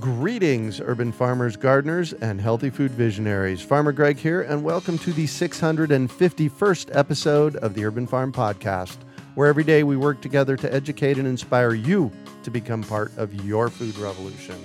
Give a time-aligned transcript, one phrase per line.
[0.00, 3.60] Greetings, urban farmers, gardeners, and healthy food visionaries.
[3.60, 8.96] Farmer Greg here, and welcome to the 651st episode of the Urban Farm Podcast,
[9.34, 12.10] where every day we work together to educate and inspire you
[12.44, 14.56] to become part of your food revolution.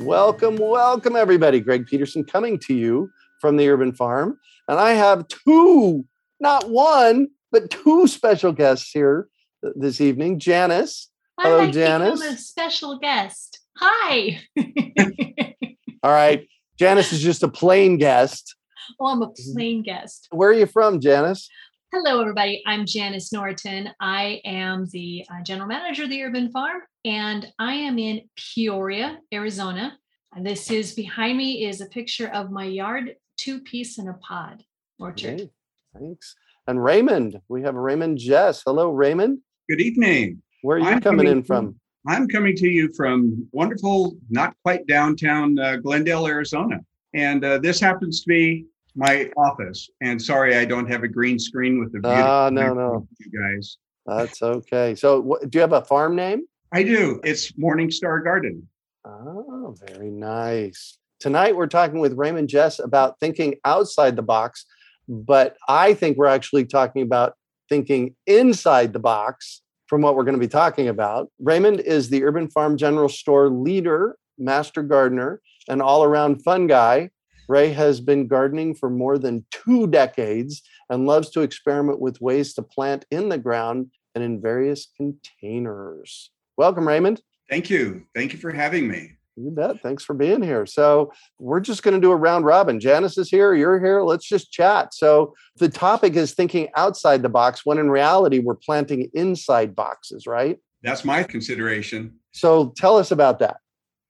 [0.00, 1.60] Welcome, welcome, everybody.
[1.60, 4.38] Greg Peterson coming to you from the Urban Farm.
[4.68, 6.04] And I have two,
[6.38, 9.28] not one, but two special guests here
[9.74, 10.38] this evening.
[10.38, 11.08] Janis.
[11.40, 12.20] Hello, Janis.
[12.20, 13.61] I'm a special guest.
[13.84, 14.38] Hi.
[16.04, 16.46] All right.
[16.78, 18.54] Janis is just a plain guest.
[19.00, 20.28] Oh, I'm a plain guest.
[20.30, 21.48] Where are you from, Janis?
[21.92, 22.62] Hello, everybody.
[22.64, 23.90] I'm Janis Norton.
[23.98, 29.18] I am the uh, general manager of the Urban Farm, and I am in Peoria,
[29.34, 29.98] Arizona.
[30.32, 34.14] And this is behind me is a picture of my yard two piece in a
[34.14, 34.62] pod
[35.00, 35.40] orchard.
[35.40, 35.50] Okay.
[35.98, 36.36] Thanks.
[36.68, 38.62] And Raymond, we have Raymond Jess.
[38.64, 39.40] Hello, Raymond.
[39.68, 40.40] Good evening.
[40.62, 41.80] Where are you I'm coming, coming in from?
[42.06, 46.80] I'm coming to you from wonderful, not quite downtown uh, Glendale, Arizona.
[47.14, 49.88] And uh, this happens to be my office.
[50.00, 52.10] And sorry, I don't have a green screen with the view.
[52.10, 53.06] Uh, no, no.
[53.18, 53.78] You guys.
[54.06, 54.94] That's okay.
[54.94, 56.42] So, wh- do you have a farm name?
[56.72, 57.20] I do.
[57.22, 58.66] It's Morningstar Garden.
[59.04, 60.98] Oh, very nice.
[61.20, 64.64] Tonight, we're talking with Raymond Jess about thinking outside the box,
[65.08, 67.34] but I think we're actually talking about
[67.68, 71.30] thinking inside the box from what we're going to be talking about.
[71.38, 77.10] Raymond is the Urban Farm General Store leader, master gardener, and all around fun guy.
[77.46, 82.54] Ray has been gardening for more than two decades and loves to experiment with ways
[82.54, 86.30] to plant in the ground and in various containers.
[86.56, 87.20] Welcome, Raymond.
[87.50, 88.06] Thank you.
[88.14, 89.18] Thank you for having me.
[89.36, 89.80] You bet.
[89.80, 90.66] Thanks for being here.
[90.66, 92.78] So, we're just going to do a round robin.
[92.78, 93.54] Janis is here.
[93.54, 94.02] You're here.
[94.02, 94.92] Let's just chat.
[94.92, 100.26] So, the topic is thinking outside the box when in reality, we're planting inside boxes,
[100.26, 100.58] right?
[100.82, 102.14] That's my consideration.
[102.32, 103.56] So, tell us about that.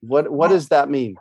[0.00, 1.16] What, what does that mean?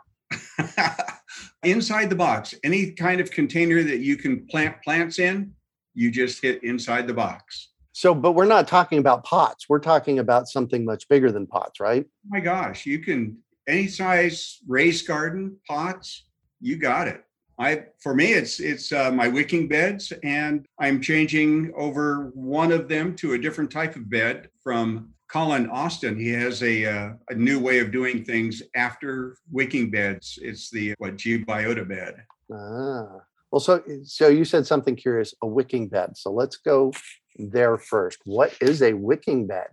[1.62, 5.52] inside the box, any kind of container that you can plant plants in,
[5.94, 7.68] you just hit inside the box.
[7.92, 9.68] So, but we're not talking about pots.
[9.68, 12.04] We're talking about something much bigger than pots, right?
[12.06, 13.36] Oh my gosh, you can
[13.68, 16.26] any size raised garden pots,
[16.60, 17.24] you got it.
[17.58, 22.88] I for me it's it's uh, my wicking beds and I'm changing over one of
[22.88, 26.18] them to a different type of bed from Colin Austin.
[26.18, 30.38] He has a uh, a new way of doing things after wicking beds.
[30.42, 32.24] It's the what biota bed.
[32.52, 33.20] Ah.
[33.50, 36.16] Well, so so you said something curious, a wicking bed.
[36.16, 36.92] So let's go
[37.36, 38.18] there first.
[38.24, 39.68] What is a wicking bed?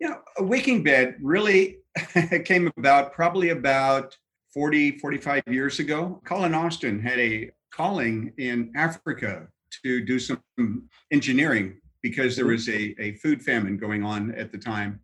[0.00, 1.78] You know, a wicking bed really
[2.44, 4.16] came about probably about
[4.52, 6.20] 40, 45 years ago.
[6.24, 9.48] Colin Austin had a calling in Africa
[9.82, 10.40] to do some
[11.10, 15.00] engineering because there was a, a food famine going on at the time.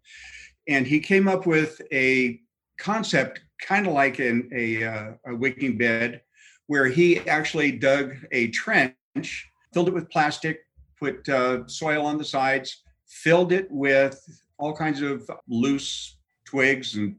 [0.68, 2.40] And he came up with a
[2.78, 6.22] concept kind of like an, a, uh, a wicking bed
[6.66, 10.60] where he actually dug a trench, filled it with plastic,
[10.98, 14.22] put uh, soil on the sides, filled it with
[14.60, 17.16] all kinds of loose twigs and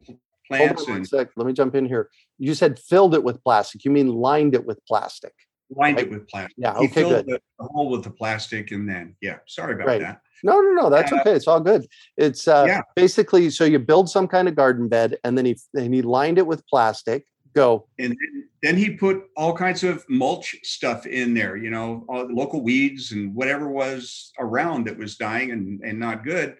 [0.47, 0.87] plants.
[0.87, 1.29] and sec.
[1.35, 2.09] Let me jump in here.
[2.37, 3.83] You said filled it with plastic.
[3.83, 5.33] You mean lined it with plastic?
[5.69, 6.55] Lined it with plastic.
[6.57, 6.73] Yeah.
[6.73, 6.87] Okay.
[6.87, 7.25] He filled good.
[7.27, 9.37] The, the hole with the plastic, and then yeah.
[9.47, 10.01] Sorry about right.
[10.01, 10.21] that.
[10.43, 10.89] No, no, no.
[10.89, 11.31] That's uh, okay.
[11.31, 11.87] It's all good.
[12.17, 12.81] It's uh, yeah.
[12.95, 16.37] basically so you build some kind of garden bed, and then he and he lined
[16.37, 17.25] it with plastic.
[17.53, 17.87] Go.
[17.99, 22.61] And then, then he put all kinds of mulch stuff in there, you know, local
[22.61, 26.55] weeds and whatever was around that was dying and, and not good,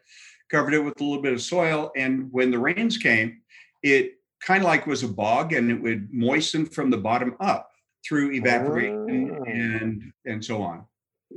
[0.51, 1.92] covered it with a little bit of soil.
[1.95, 3.42] And when the rains came,
[3.81, 4.15] it
[4.45, 7.69] kind of like was a bog and it would moisten from the bottom up
[8.07, 9.44] through evaporation Oh.
[9.45, 10.86] and and so on.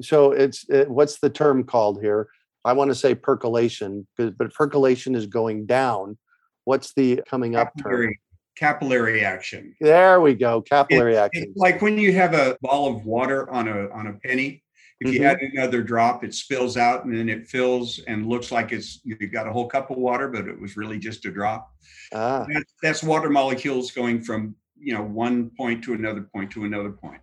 [0.00, 2.28] So it's it, what's the term called here?
[2.64, 6.16] I want to say percolation, but percolation is going down.
[6.64, 7.84] What's the coming up term?
[7.84, 8.20] Capillary,
[8.56, 9.76] capillary action.
[9.80, 10.62] There we go.
[10.62, 11.44] Capillary action.
[11.44, 14.63] It's like when you have a ball of water on a on a penny.
[15.04, 15.26] If you Mhm.
[15.26, 19.14] add another drop, it spills out and then it fills and looks like it's you
[19.26, 21.70] got a whole cup of water, but it was really just a drop.
[22.12, 26.64] Ah, That's, that's water molecules going from you know one point to another point to
[26.64, 27.20] another point.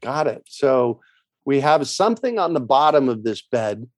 [0.00, 0.42] got it.
[0.46, 1.00] So
[1.44, 3.88] we have something on the bottom of this bed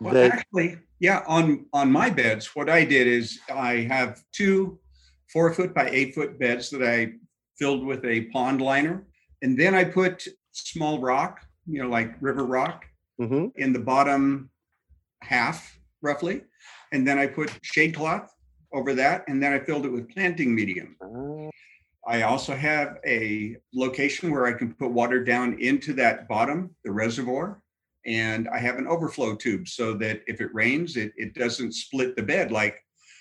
[0.00, 4.78] Well, that actually, yeah, on on my beds, what I did is I have two
[5.32, 7.14] four foot by eight foot beds that I
[7.58, 9.06] filled with a pond liner,
[9.42, 12.86] and then I put small rock, you know, like river rock,
[13.20, 13.52] Mhm.
[13.56, 14.50] in the bottom
[15.22, 16.42] half roughly,
[16.92, 18.30] and then I put shade cloth
[18.72, 20.96] over that, and then I filled it with planting medium.
[21.02, 21.50] Ah,
[22.06, 26.90] I also have a location where I can put water down into that bottom, the
[26.90, 27.62] reservoir.
[28.04, 32.16] And I have an overflow tube so that if it rains, it, it doesn't split
[32.16, 32.74] the bed like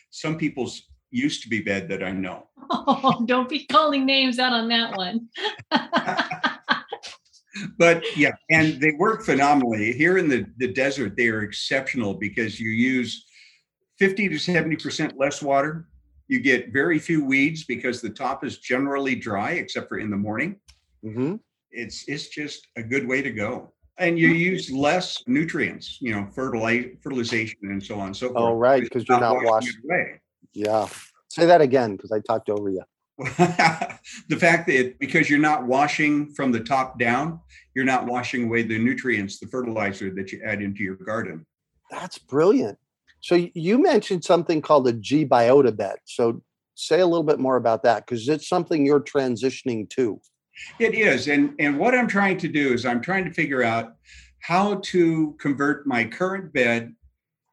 [0.09, 2.47] some people's used to be bed that I know.
[2.73, 5.27] Oh, don't be calling names out on that one.
[7.77, 9.93] But yeah, and they work phenomenally.
[9.93, 13.25] Here in the, the desert, they are exceptional because you use
[13.99, 15.87] 50 to 70% less water.
[16.27, 20.17] You get very few weeds because the top is generally dry, except for in the
[20.17, 20.59] morning.
[21.03, 21.39] mhm.
[21.71, 26.27] it's it's just a good way to go and you use less nutrients you know
[26.35, 30.19] fertilize fertilization and so on and so forth Oh, right, 'cause you're not washing away.
[30.53, 30.87] Yeah.
[31.29, 32.83] Say that again because I talked over you.
[33.17, 37.39] the fact that because you're not washing from the top down
[37.75, 41.45] you're not washing away the nutrients the fertilizer that you add into your garden
[41.91, 42.77] That's brilliant.
[43.21, 45.97] So you mentioned something called a G biota bed.
[46.05, 46.41] So
[46.73, 50.19] say a little bit more about that because it's something you're transitioning to.
[50.79, 51.27] It is.
[51.27, 53.93] And and what I'm trying to do is I'm trying to figure out
[54.39, 56.95] how to convert my current bed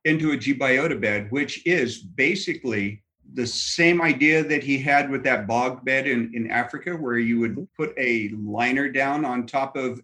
[0.05, 3.03] into a G biota bed, which is basically
[3.35, 7.39] the same idea that he had with that bog bed in, in Africa, where you
[7.41, 10.01] would put a liner down on top of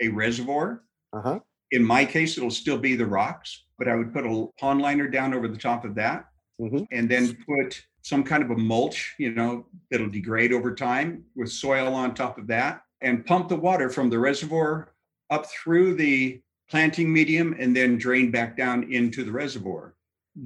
[0.00, 0.82] a reservoir.
[1.12, 1.40] Uh-huh.
[1.70, 5.08] In my case, it'll still be the rocks, but I would put a pond liner
[5.08, 6.26] down over the top of that
[6.60, 6.86] Mhm.
[6.90, 11.50] and then put some kind of a mulch, you know, that'll degrade over time with
[11.50, 14.92] soil on top of that and pump the water from the reservoir
[15.30, 16.40] up through the
[16.70, 19.94] planting medium and then drain back down into the reservoir.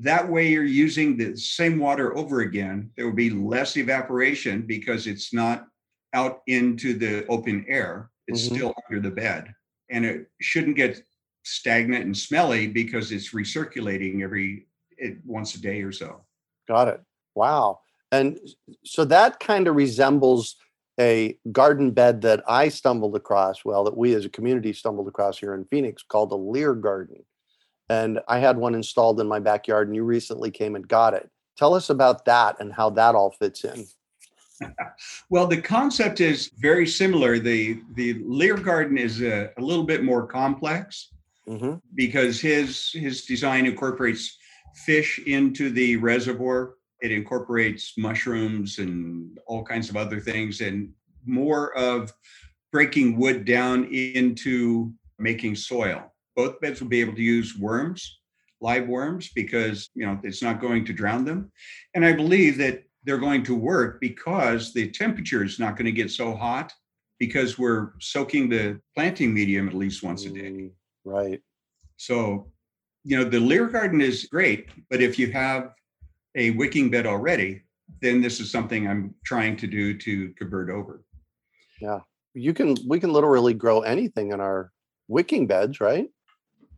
[0.00, 2.90] That way you're using the same water over again.
[2.96, 5.66] There will be less evaporation because it's not
[6.14, 8.10] out into the open air.
[8.26, 8.54] It's Mhm.
[8.54, 9.54] still under the bed.
[9.90, 11.02] And it shouldn't get
[11.44, 14.68] stagnant and smelly because it's recirculating every
[14.98, 16.24] it, once a day or so.
[16.68, 17.00] Got it.
[17.34, 17.80] Wow.
[18.12, 18.38] And
[18.84, 20.56] so that kind of resembles
[21.00, 25.38] a garden bed that I stumbled across, well, that we as a community stumbled across
[25.38, 27.24] here in Phoenix called a Lear garden.
[27.92, 31.28] And I had one installed in my backyard, and you recently came and got it.
[31.58, 33.86] Tell us about that and how that all fits in.
[35.28, 37.40] Well, the concept is very similar.
[37.40, 41.10] The the Lear garden is a, a little bit more complex
[41.48, 44.38] hmm because his his design incorporates
[44.86, 46.74] fish into the reservoir.
[47.00, 50.90] It incorporates mushrooms and all kinds of other things, and
[51.26, 52.12] more of
[52.70, 56.12] breaking wood down into making soil.
[56.36, 58.20] Both beds will be able to use worms,
[58.60, 61.50] live worms, because you know it's not going to drown them.
[61.94, 65.92] And I believe that they're going to work because the temperature is not going to
[65.92, 66.72] get so hot
[67.18, 70.50] because we're soaking the planting medium at least once a day.
[70.50, 70.70] Mm,
[71.04, 71.40] Right.
[71.96, 72.52] So,
[73.04, 75.72] you know, the Lear garden is great, but if you have
[76.36, 77.62] a wicking bed already,
[78.00, 81.04] then this is something I'm trying to do to convert over.
[81.80, 82.00] Yeah.
[82.34, 84.72] You can we can literally grow anything in our
[85.08, 86.08] wicking beds, right?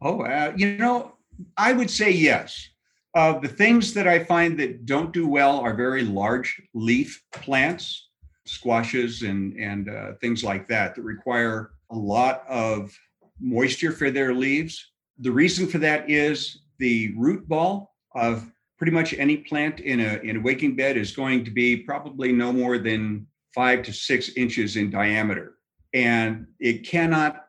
[0.04, 1.16] Oh, uh, you know,
[1.56, 2.68] I would say yes.
[3.14, 8.10] Uh, the things that I find that don't do well are very large leaf plants,
[8.44, 12.94] squashes, and and uh, things like that that require a lot of
[13.40, 14.90] moisture for their leaves.
[15.20, 20.18] The reason for that is the root ball of pretty much any plant in a
[20.18, 24.30] in a wicking bed is going to be probably no more than five to six
[24.36, 25.54] inches in diameter,
[25.94, 27.46] and it cannot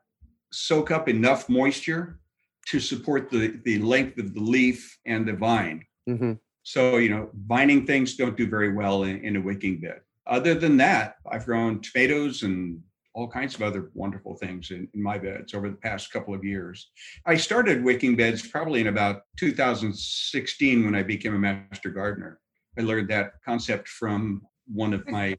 [0.53, 2.19] soak up enough moisture
[2.65, 5.86] to support the, the length of the leaf and the vine.
[6.07, 10.01] hmm So, you know, vining things don't do very well in, in a wicking bed.
[10.27, 12.81] other than that, I've grown tomatoes and
[13.13, 16.43] all kinds of other wonderful things in, in, my beds over the past couple of
[16.43, 16.91] years.
[17.25, 22.39] I started wicking beds probably in about 2016 when I became a master gardener.
[22.77, 25.38] I learned that concept from one of my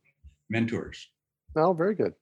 [0.48, 1.10] mentors.
[1.54, 2.14] Oh, very good.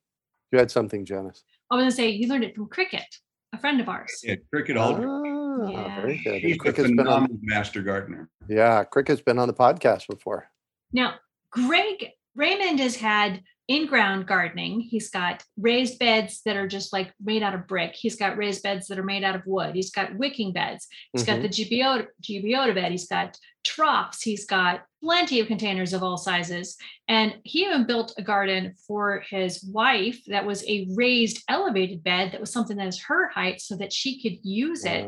[0.50, 1.44] You had something, Janis.
[1.70, 3.06] I was going to say you learned it from Cricket,
[3.54, 4.20] a friend of ours.
[4.22, 5.06] Yeah, Cricket Aldrich.
[5.08, 6.00] Ah, Yeah.
[6.00, 6.34] very good.
[6.42, 8.28] He's And a Cricket's been on, phenomenal master gardener.
[8.48, 10.50] yeah, Cricket's been on the podcast before.
[10.92, 11.14] Now,
[11.50, 14.80] Greg Raymond has had in-ground gardening.
[14.80, 17.94] He's got raised beds that are just like made out of brick.
[17.94, 19.74] He's got raised beds that are made out of wood.
[19.74, 20.86] He's got wicking beds.
[21.12, 21.42] He's got Mhm.
[21.42, 22.92] the GBO GBO bed.
[22.92, 24.20] He's got troughs.
[24.22, 26.76] He's got plenty of containers of all sizes.
[27.08, 32.32] And he even built a garden for his wife that was a raised elevated bed
[32.32, 35.04] that was something that is her height so that she could use it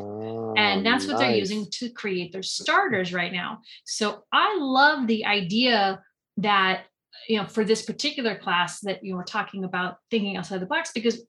[0.56, 5.06] and that's what they're Oh, using to create their starters right now so i love
[5.06, 6.02] the idea
[6.38, 6.84] that
[7.28, 10.90] you know for this particular class that you were talking about thinking outside the box
[10.94, 11.20] because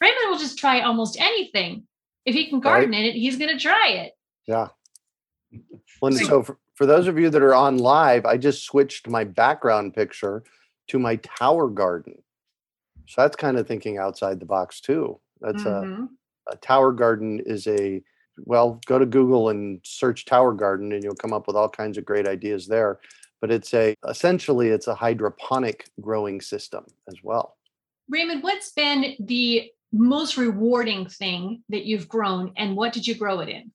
[0.00, 1.86] raymond will just try almost anything
[2.24, 4.12] if he can garden in it he's going to try it
[4.46, 4.68] Yeah.
[6.02, 9.08] Well, and so for, for those of you that are on live, I just switched
[9.08, 10.42] my background picture
[10.88, 12.14] to my tower garden.
[13.06, 15.20] So that's kind of thinking outside the box too.
[15.40, 16.08] That's a, Mhm.
[16.52, 18.02] a tower garden is a
[18.44, 21.96] well, go to Google and search tower garden and you'll come up with all kinds
[21.96, 23.00] of great ideas there.
[23.40, 27.56] But it's a essentially it's a hydroponic growing system as well.
[28.08, 33.40] raymond what's been the most rewarding thing that you've grown and what did you grow
[33.40, 33.70] it in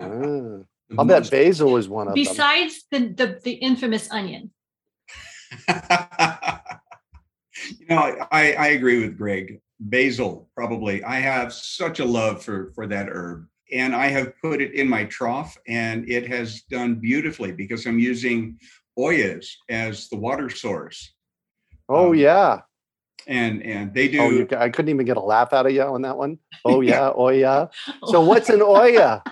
[0.00, 0.64] Ah,
[0.98, 2.22] I'll bet basil is one of them.
[2.24, 4.50] besides the, the the infamous onion
[7.78, 9.60] you know, I, I agree with Greg.
[9.78, 11.04] Basil, probably.
[11.04, 14.88] I have such a love for for that herb, and I have put it in
[14.88, 18.58] my trough, and it has done beautifully because I'm using
[18.98, 21.12] oyas as the water source,
[21.88, 22.60] Oh um, yeah.
[23.26, 24.20] and and they do.
[24.20, 26.38] Oh, you, I couldn't even get a laugh out of you on that one.
[26.64, 27.66] Oh yeah, oh yeah.
[28.06, 29.22] So what's an Oya?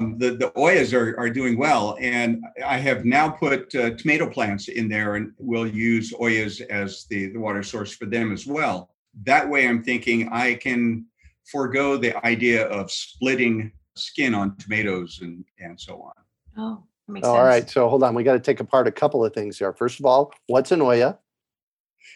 [0.00, 4.28] um, the the oyas are are doing well, and I have now put uh, tomato
[4.28, 8.46] plants in there, and we'll use oyas as the the water source for them as
[8.46, 8.90] well.
[9.24, 11.06] That way, I'm thinking I can
[11.50, 16.12] forego the idea of splitting skin on tomatoes and and so on.
[16.56, 18.14] oh that makes All sense right, so hold on.
[18.14, 19.72] We got to take apart a couple of things here.
[19.72, 21.18] First of all, what's an Oya?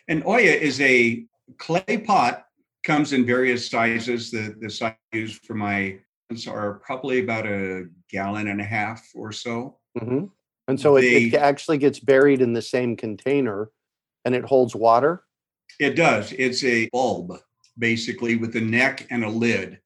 [0.09, 1.25] An oya is a
[1.59, 2.47] clay pot,
[2.85, 4.31] comes in various sizes.
[4.31, 5.99] The the size used for my
[6.29, 9.79] plants are probably about a gallon and a half or so.
[9.99, 10.27] hmm
[10.69, 13.71] And so it, it actually gets buried in the same container,
[14.25, 15.25] and it holds water.
[15.79, 16.33] It does.
[16.33, 17.39] It's a bulb,
[17.79, 19.79] basically, with a neck and a lid.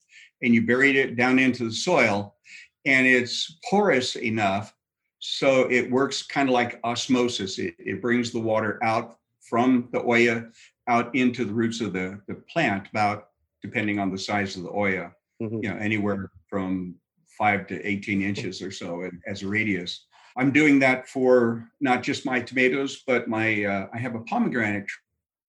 [0.42, 2.36] And you buried it down into the soil,
[2.84, 4.74] and it's porous enough
[5.20, 7.58] so it works kind of like osmosis.
[7.58, 10.48] It, it brings the water out from the oya
[10.88, 13.28] out into the roots of the, the plant, about
[13.62, 15.62] depending on the size of the oya, Mhm.
[15.62, 16.94] you know, anywhere from
[17.38, 20.06] five to 18 inches or so as a radius.
[20.36, 24.88] I'm doing that for not just my tomatoes, but my, uh, I have a pomegranate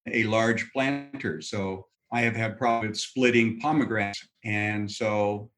[0.07, 1.41] a large planter.
[1.41, 4.27] So I have had problems splitting pomegranates.
[4.43, 5.51] And so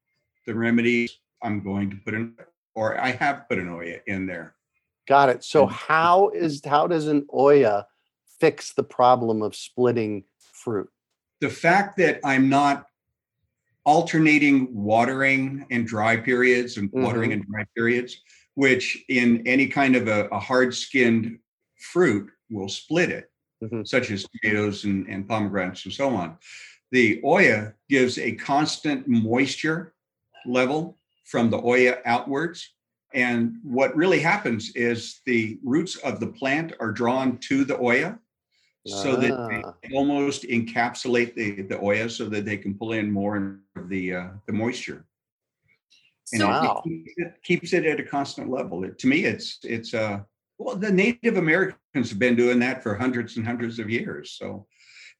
[0.46, 1.08] the remedy,
[1.42, 2.34] I'm going to put in,
[2.74, 4.54] or I have put an oya in there.
[5.06, 5.44] Got it.
[5.44, 7.86] So how is how does an Oya
[8.40, 10.88] fix the problem of splitting fruit?
[11.40, 12.86] The fact that I'm not
[13.84, 18.18] alternating watering and dry periods and watering and dry periods,
[18.54, 21.38] which in any kind of a, a hard skinned
[21.92, 23.30] fruit will split it,
[23.62, 23.86] Mhm.
[23.86, 26.38] such as tomatoes and, and pomegranates and so on.
[26.92, 29.94] The Oya gives a constant moisture
[30.46, 32.74] level from the Oya outwards.
[33.12, 38.18] And what really happens is the roots of the plant are drawn to the Oya
[38.86, 39.48] so that Ah.
[39.82, 44.14] they almost encapsulate the, the Oya so that they can pull in more of the,
[44.14, 45.06] uh, the moisture.
[46.32, 46.82] And so it Wow.
[46.84, 48.84] keeps it, keeps it at a constant level.
[48.84, 50.20] It, to me, it's, it's, uh,
[50.58, 54.32] well, the Native Americans have been doing that for hundreds and hundreds of years.
[54.32, 54.66] So,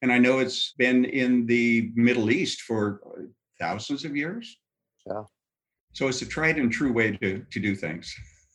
[0.03, 3.23] and I know it's been in the Middle East for uh,
[3.59, 4.59] thousands of years.
[5.07, 5.25] Yeah.
[5.95, 8.15] So it's a tried and true way to, to do things.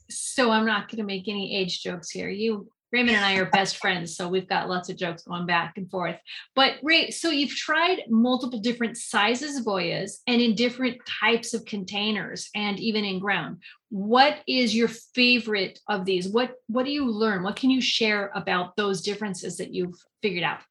[0.09, 2.29] so I'm not going to make any age jokes here.
[2.29, 5.73] You, Raymond and I are best friends, so we've got lots of jokes going back
[5.77, 6.17] and forth.
[6.55, 11.65] But Ray, so you've tried multiple different sizes of Oyas and in different types of
[11.65, 13.57] containers and even in ground.
[13.89, 16.27] What is your favorite of these?
[16.27, 17.43] What What do you learn?
[17.43, 20.61] What can you share about those differences that you've figured out?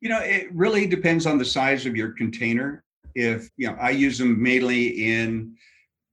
[0.00, 2.84] You know, it really depends on the size of your container.
[3.14, 5.56] If, you know, I use them mainly in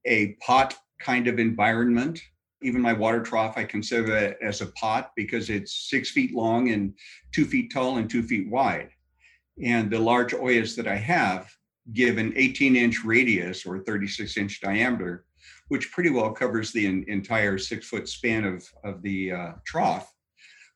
[0.06, 2.22] a pot kind of environment.
[2.64, 6.70] Even my water trough, I consider it as a pot because it's six feet long
[6.70, 6.94] and
[7.34, 8.90] two feet tall and two feet wide.
[9.64, 11.50] And the large Oyas that I have
[11.94, 15.26] give an 18 inch radius or 36 inch diameter,
[15.70, 20.14] which pretty well covers the in, entire six foot span of, of the uh, trough.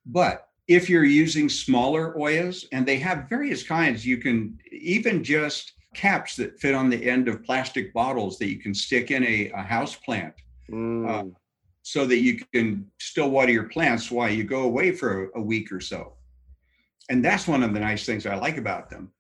[0.05, 5.74] But if you're using smaller Oyas, and they have various kinds, you can even just
[5.96, 9.50] caps that fit on the end of plastic bottles that you can stick in a,
[9.52, 10.34] a house plant.
[10.70, 11.10] Mm.
[11.10, 11.36] Uh,
[11.82, 15.42] so that you can still water your plants while you go away for a, a
[15.42, 16.14] week or so.
[17.12, 19.12] And that's one of the nice things I like about them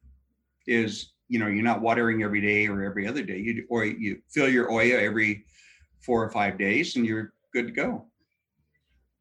[0.65, 4.19] is you know you're not watering every day or every other day you or you
[4.29, 5.45] fill your oya every
[5.99, 8.05] four or five days and you're good to go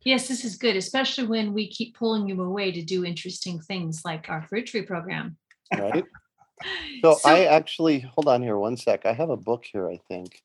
[0.05, 4.03] yes this is good especially when we keep pulling you away to do interesting things
[4.05, 5.37] like our fruit tree program
[5.79, 6.05] right
[7.03, 9.99] so, so i actually hold on here one sec i have a book here i
[10.09, 10.43] think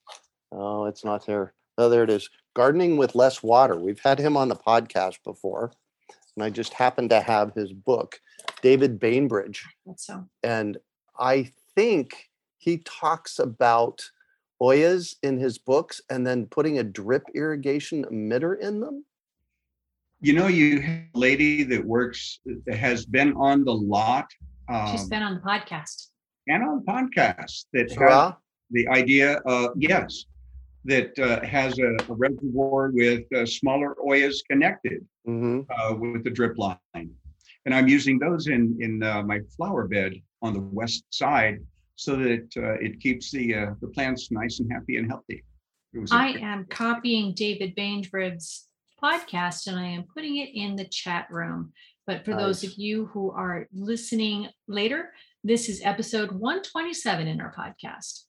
[0.52, 4.36] oh it's not there oh there it is gardening with less water we've had him
[4.36, 5.72] on the podcast before
[6.36, 8.20] and i just happened to have his book
[8.62, 9.64] david bainbridge
[9.96, 10.24] so.
[10.42, 10.78] and
[11.20, 14.02] I think he talks about
[14.60, 19.04] Oyas in his books and then putting a drip irrigation emitter in them.
[20.20, 24.26] You know, you have a lady that works that has been on the lot.
[24.70, 26.08] Um, She's been on the podcast.
[26.48, 28.32] And on podcast that has
[28.70, 30.24] the idea of yes,
[30.84, 35.60] that uh, has a, a, reservoir with uh, smaller Oyas connected mm-hmm.
[35.70, 36.78] uh, with the drip line
[37.64, 41.60] and I'm using those in in uh, my flower bed on the west side
[41.96, 45.44] so that uh, it keeps the uh, the plants nice and happy and healthy.
[46.10, 48.68] I am copying David Bainbridge's
[49.02, 51.72] podcast and I am putting it in the chat room.
[52.06, 52.40] But for nice.
[52.40, 55.12] those of you who are listening later,
[55.44, 58.24] this is episode 127 in our podcast.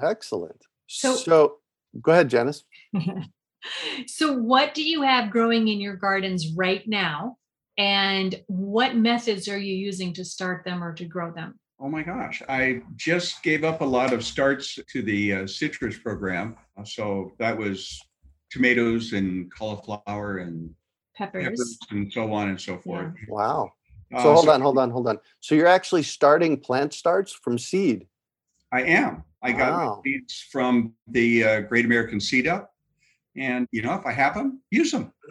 [0.00, 0.62] Excellent.
[0.86, 1.56] So, so
[2.00, 2.64] go ahead, Janis.
[4.06, 7.36] so, what do you have growing in your gardens right now?
[7.78, 11.58] and what methods are you using to start them or to grow them?
[11.78, 15.98] Oh my gosh, I just gave up a lot of starts to the uh, citrus
[15.98, 16.56] program.
[16.84, 18.00] So that was
[18.50, 20.70] tomatoes and cauliflower and
[21.16, 23.12] peppers, peppers and so on and so forth.
[23.18, 23.34] Yeah.
[23.34, 23.72] Wow.
[24.14, 25.18] Uh, so uh, hold so, on, hold on, hold on.
[25.40, 28.06] So you're actually starting plant starts from seed?
[28.72, 29.24] I am.
[29.42, 32.72] I got seeds from the uh, Great American Seed Up
[33.36, 35.12] and you know, if I have them, use them.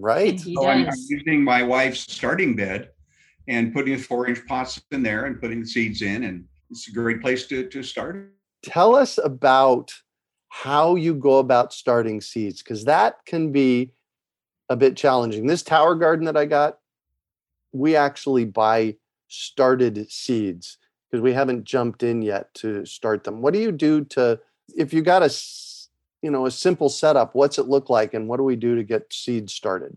[0.00, 0.38] Right.
[0.38, 2.90] So I'm, I'm, using my wife's starting bed
[3.48, 6.88] and putting the four inch pots in there and putting the seeds in, and it's
[6.88, 8.32] a great place to to start.
[8.62, 9.92] Tell us about
[10.48, 13.92] how you go about starting seeds, because that can be
[14.68, 15.46] a bit challenging.
[15.46, 16.78] This tower garden that I got,
[17.72, 18.96] we actually buy
[19.28, 20.78] started seeds
[21.10, 23.40] because we haven't jumped in yet to start them.
[23.40, 24.40] What do you do to
[24.76, 25.30] if you got a
[26.22, 28.82] you know a simple setup what's it look like and what do we do to
[28.82, 29.96] get seeds started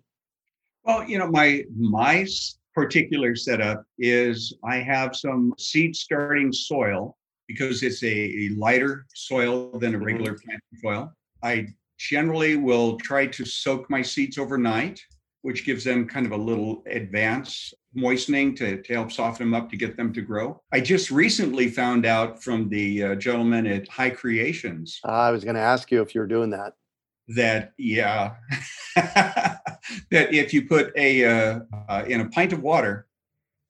[0.83, 2.25] well you know my my
[2.73, 9.77] particular setup is i have some seed starting soil because it's a, a lighter soil
[9.79, 10.05] than a mm-hmm.
[10.05, 10.49] regular mm-hmm.
[10.49, 11.67] planting soil i
[12.09, 15.01] generally will try to soak my seeds overnight
[15.41, 19.69] which gives them kind of a little advance moistening to, to help soften them up
[19.69, 20.61] to get them to grow.
[20.71, 24.99] I just recently found out from the uh, gentleman at High Creations.
[25.03, 26.73] Uh, I was going to ask you if you were doing that.
[27.27, 28.35] That, yeah,
[28.95, 29.59] that
[30.11, 33.07] if you put a, uh, uh, in a pint of water,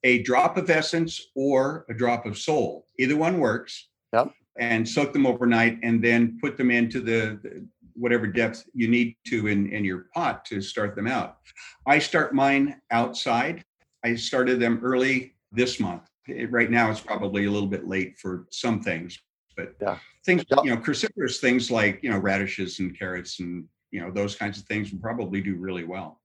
[0.04, 3.88] a drop of essence or a drop of soul, either one works.
[4.14, 4.34] Yep.
[4.60, 9.16] And soak them overnight and then put them into the, the whatever depth you need
[9.28, 11.38] to in, in your pot to start them out.
[11.86, 13.64] I start mine outside.
[14.04, 16.04] I started them early this month.
[16.28, 19.20] It, right now, it's probably a little bit late for some things,
[19.58, 19.98] but yeah.
[20.26, 24.36] things, you know, cruciferous things like, you know, radishes and carrots and, you know, those
[24.36, 26.22] kinds of things will probably do really well.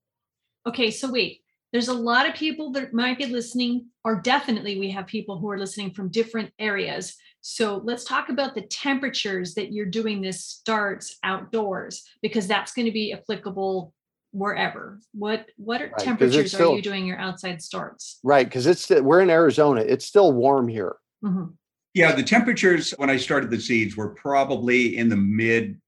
[0.66, 4.90] Okay, so wait, there's a lot of people that might be listening, or definitely we
[4.90, 7.16] have people who are listening from different areas.
[7.48, 12.86] So let's talk about the temperatures that you're doing this starts outdoors, because that's going
[12.86, 13.94] to be applicable
[14.32, 14.98] wherever.
[15.12, 18.18] What what are right, temperatures still, are you doing your outside starts?
[18.24, 19.82] Right, because it's we're in Arizona.
[19.82, 20.96] It's still warm here.
[21.24, 21.52] Mm-hmm.
[21.94, 25.80] Yeah, the temperatures when I started the seeds were probably in the mid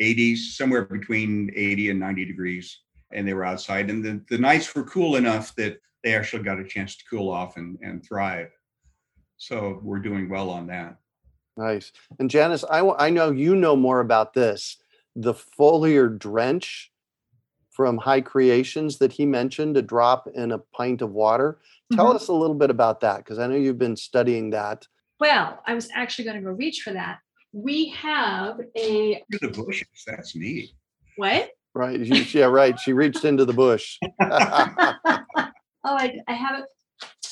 [0.00, 2.80] 80s, somewhere between 80 and 90 degrees
[3.12, 3.90] and they were outside.
[3.90, 7.30] And the, the nights were cool enough that they actually got a chance to cool
[7.30, 8.50] off and, and thrive.
[9.36, 10.96] So we're doing well on that.
[11.56, 11.92] Nice.
[12.18, 14.76] And Janis, I, I know you know more about this.
[15.14, 16.92] The foliar drench
[17.70, 21.58] from High Creations that he mentioned, a drop in a pint of water.
[21.92, 22.16] Tell mm-hmm.
[22.16, 24.86] us a little bit about that because I know you've been studying that.
[25.20, 27.18] Well, I was actually going to go reach for that.
[27.52, 29.22] We have a.
[29.30, 29.88] The bushes.
[30.06, 30.70] That's neat.
[31.16, 31.50] What?
[31.74, 32.06] Right.
[32.06, 32.78] She, yeah, right.
[32.78, 33.98] She reached into the bush.
[34.22, 34.26] oh,
[35.84, 36.64] I, I have it.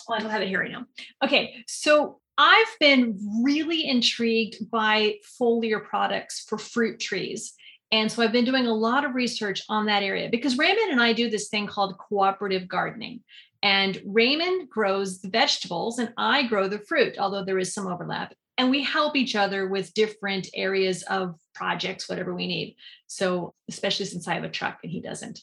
[0.08, 0.86] Oh, I don't have it here right now.
[1.22, 1.54] Okay.
[1.66, 7.54] So I've been really intrigued by foliar products for fruit trees.
[7.92, 11.00] And so I've been doing a lot of research on that area because Raymond and
[11.00, 13.20] I do this thing called cooperative gardening.
[13.62, 18.34] And Raymond grows the vegetables and I grow the fruit, although there is some overlap.
[18.56, 22.76] And we help each other with different areas of projects, whatever we need.
[23.08, 25.40] So, especially since I have a truck and he doesn't.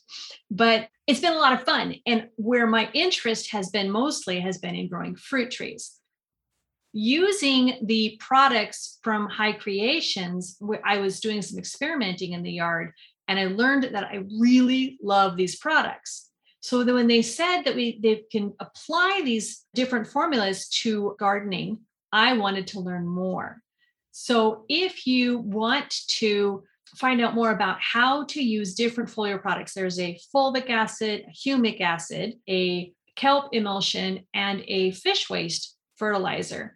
[0.50, 1.96] But it's been a lot of fun.
[2.06, 6.00] And where my interest has been mostly has been in growing fruit trees
[6.94, 12.92] using the products from high creations where i was doing some experimenting in the yard
[13.28, 18.00] and i learned that i really love these products so when they said that we
[18.04, 21.80] they can apply these different formulas to gardening
[22.12, 23.62] i wanted to learn more
[24.12, 26.64] so if you want to
[26.96, 31.32] find out more about how to use different foliar products there's a fulvic acid a
[31.32, 36.76] humic acid a kelp emulsion and a fish waste fertilizer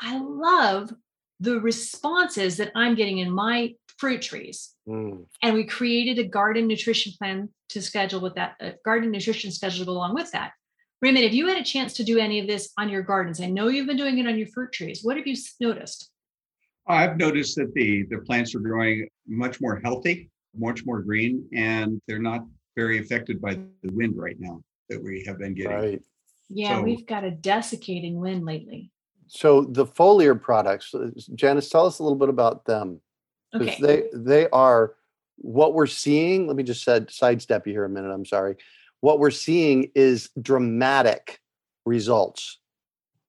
[0.00, 0.92] I love
[1.40, 4.74] the responses that I'm getting in my fruit trees.
[4.88, 5.26] Mm.
[5.42, 9.88] And we created a garden nutrition plan to schedule with that, a garden nutrition schedule
[9.88, 10.52] along with that.
[11.02, 13.46] Raymond, if you had a chance to do any of this on your gardens, I
[13.46, 15.00] know you've been doing it on your fruit trees.
[15.02, 16.10] What have you noticed?
[16.88, 22.00] I've noticed that the the plants are growing much more healthy, much more green, and
[22.06, 25.72] they're not very affected by the wind right now that we have been getting.
[25.72, 26.02] Right.
[26.48, 28.90] Yeah, so, we've got a desiccating wind lately.
[29.26, 33.00] So the foliar products, uh, Janis, tell us a little bit about them.
[33.52, 33.82] Because okay.
[33.82, 34.94] they they are
[35.36, 36.46] what we're seeing.
[36.46, 38.10] Let me just said sidestep you here a minute.
[38.12, 38.56] I'm sorry.
[39.06, 41.38] What we're seeing is dramatic
[41.84, 42.58] results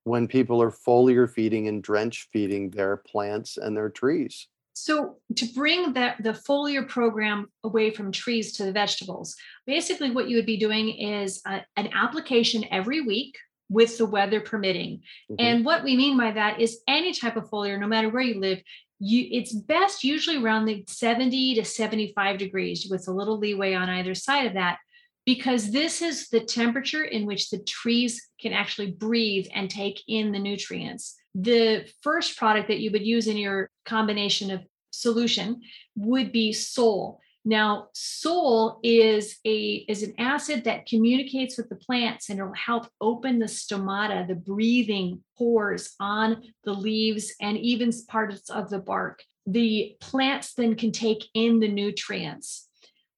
[0.06, 4.48] when people are foliar feeding and drench feeding their plants and their trees.
[4.74, 9.36] So to bring that the foliar program away from trees to the vegetables,
[9.68, 13.38] basically what you would be doing is a, an application every week
[13.70, 15.02] with the weather permitting.
[15.32, 15.36] Mm-hmm.
[15.38, 18.40] And what we mean by that is any type of foliar, no matter where you
[18.40, 18.63] live,
[19.00, 23.92] you it's best usually around the 70 to 75 degrees with a little leeway on
[23.92, 24.80] either side of that
[25.28, 30.32] because this is the temperature in which the trees can actually breathe and take in
[30.32, 31.16] the nutrients.
[31.36, 34.62] The first product that you would use in your combination of
[34.92, 35.60] solution
[35.98, 37.20] would be Sol.
[37.44, 42.88] Now, Sol is a is an acid that communicates with the plants and it'll help
[43.02, 49.24] open the stomata, the breathing pores on the leaves and even parts of the bark.
[49.46, 52.66] The plants then can take in the nutrients.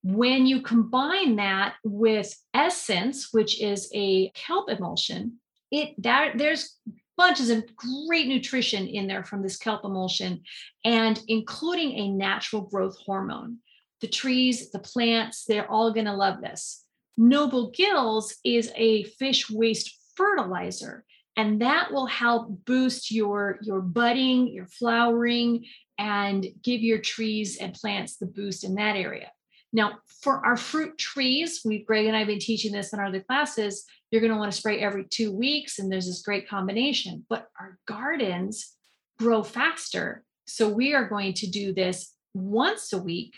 [0.03, 5.39] When you combine that with essence, which is a kelp emulsion,
[5.71, 6.77] it that there's
[7.17, 10.41] bunches of great nutrition in there from this kelp emulsion
[10.85, 13.57] and including a natural growth hormone
[14.01, 16.85] the trees, the plants, they're all going to love this.
[17.17, 21.03] Noble Gills is a fish waste fertilizer,
[21.35, 25.65] and that will help boost your, your budding, your flowering,
[25.97, 29.31] and give your trees and plants the boost in that area.
[29.71, 33.05] Now, for our fruit trees, we Greg and I have been teaching this in our
[33.05, 33.85] other classes.
[34.09, 37.25] You're going to want to spray every two weeks, and there's this great combination.
[37.29, 38.75] But our gardens
[39.19, 43.35] grow faster, so we are going to do this once a week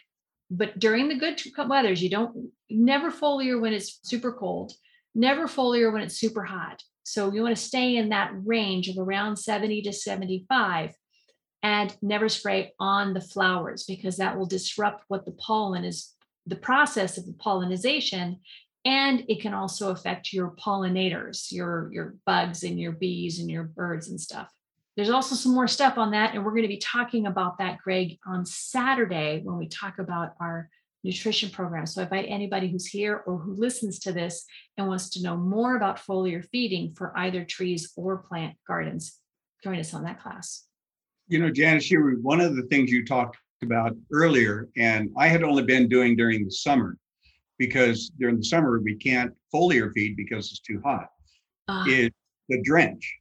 [0.51, 4.73] but during the good weathers, you don't never foliar when it's super cold,
[5.15, 6.83] never foliar when it's super hot.
[7.03, 10.91] So you want to stay in that range of around 70 to 75
[11.63, 16.13] and never spray on the flowers because that will disrupt what the pollen is,
[16.45, 18.39] the process of the pollinization.
[18.83, 23.63] And it can also affect your pollinators, your, your bugs and your bees and your
[23.63, 24.51] birds and stuff.
[24.97, 27.77] There's also some more stuff on that, and we're going to be talking about that,
[27.77, 30.69] Greg, on Saturday when we talk about our
[31.03, 31.85] nutrition program.
[31.85, 34.45] So I invite anybody who's here or who listens to this
[34.77, 39.17] and wants to know more about foliar feeding for either trees or plant gardens,
[39.63, 40.65] join us on that class.
[41.27, 45.43] You know, Janis, you one of the things you talked about earlier, and I had
[45.43, 46.97] only been doing during the summer
[47.57, 51.09] because during the summer we can't foliar feed because it's too hot.
[51.67, 52.09] Uh, is
[52.49, 53.17] the drench.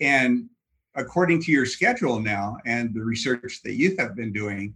[0.00, 0.48] And
[0.96, 4.74] according to your schedule now and the research that you have been doing,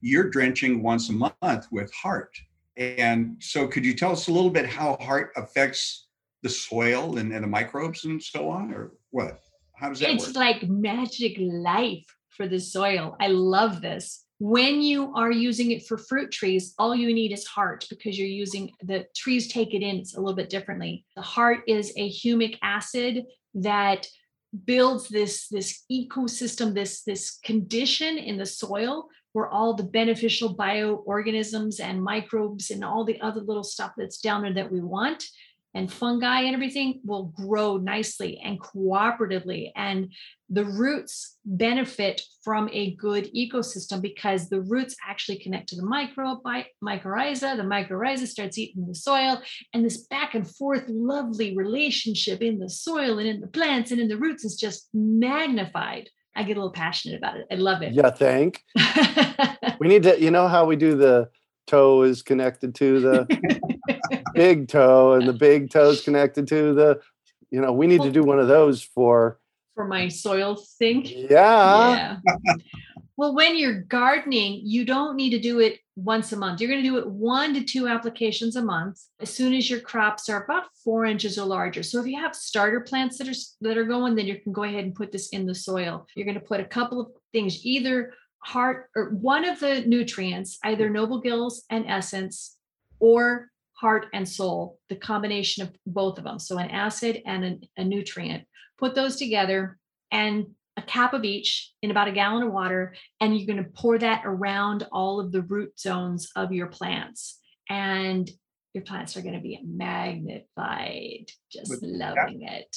[0.00, 2.34] you're drenching once a month with heart.
[2.76, 6.06] And so, could you tell us a little bit how heart affects
[6.42, 9.40] the soil and, and the microbes and so on, or what?
[9.76, 10.36] How does that it's work?
[10.36, 13.16] like magic life for the soil.
[13.20, 14.24] I love this.
[14.40, 18.26] When you are using it for fruit trees, all you need is heart because you're
[18.26, 21.04] using the trees take it in it's a little bit differently.
[21.14, 24.06] The heart is a humic acid that
[24.64, 31.78] builds this this ecosystem this this condition in the soil where all the beneficial bioorganisms
[31.78, 35.22] and microbes and all the other little stuff that's down there that we want
[35.74, 39.70] and fungi and everything will grow nicely and cooperatively.
[39.76, 40.12] And
[40.48, 46.40] the roots benefit from a good ecosystem because the roots actually connect to the micro
[46.82, 47.56] mycorrhiza.
[47.56, 49.40] The mycorrhiza starts eating the soil,
[49.72, 54.00] and this back and forth lovely relationship in the soil and in the plants and
[54.00, 56.10] in the roots is just magnified.
[56.34, 57.46] I get a little passionate about it.
[57.50, 57.92] I love it.
[57.92, 58.64] Yeah, thank.
[59.80, 61.28] we need to, you know how we do the
[61.66, 63.99] toe is connected to the
[64.40, 67.00] big toe and the big toe is connected to the
[67.50, 69.38] you know we need to do one of those for
[69.74, 71.10] for my soil sink?
[71.10, 72.18] Yeah.
[72.26, 72.54] Yeah.
[73.16, 76.60] Well when you're gardening you don't need to do it once a month.
[76.60, 78.98] You're going to do it one to two applications a month.
[79.20, 81.82] As soon as your crops are about four inches or larger.
[81.82, 84.64] So if you have starter plants that are that are going then you can go
[84.64, 86.06] ahead and put this in the soil.
[86.14, 90.58] You're going to put a couple of things either heart or one of the nutrients,
[90.64, 90.92] either mm.
[90.92, 92.56] noble gills and essence
[92.98, 93.50] or
[93.80, 96.38] heart and soul, the combination of both of them.
[96.38, 98.44] So an acid and a, a nutrient.
[98.78, 99.78] Put those together
[100.10, 103.70] and a cap of each in about a gallon of water, and you're going to
[103.70, 107.38] pour that around all of the root zones of your plants.
[107.68, 108.30] And
[108.74, 112.76] your plants are going to be magnified, just but loving that, it.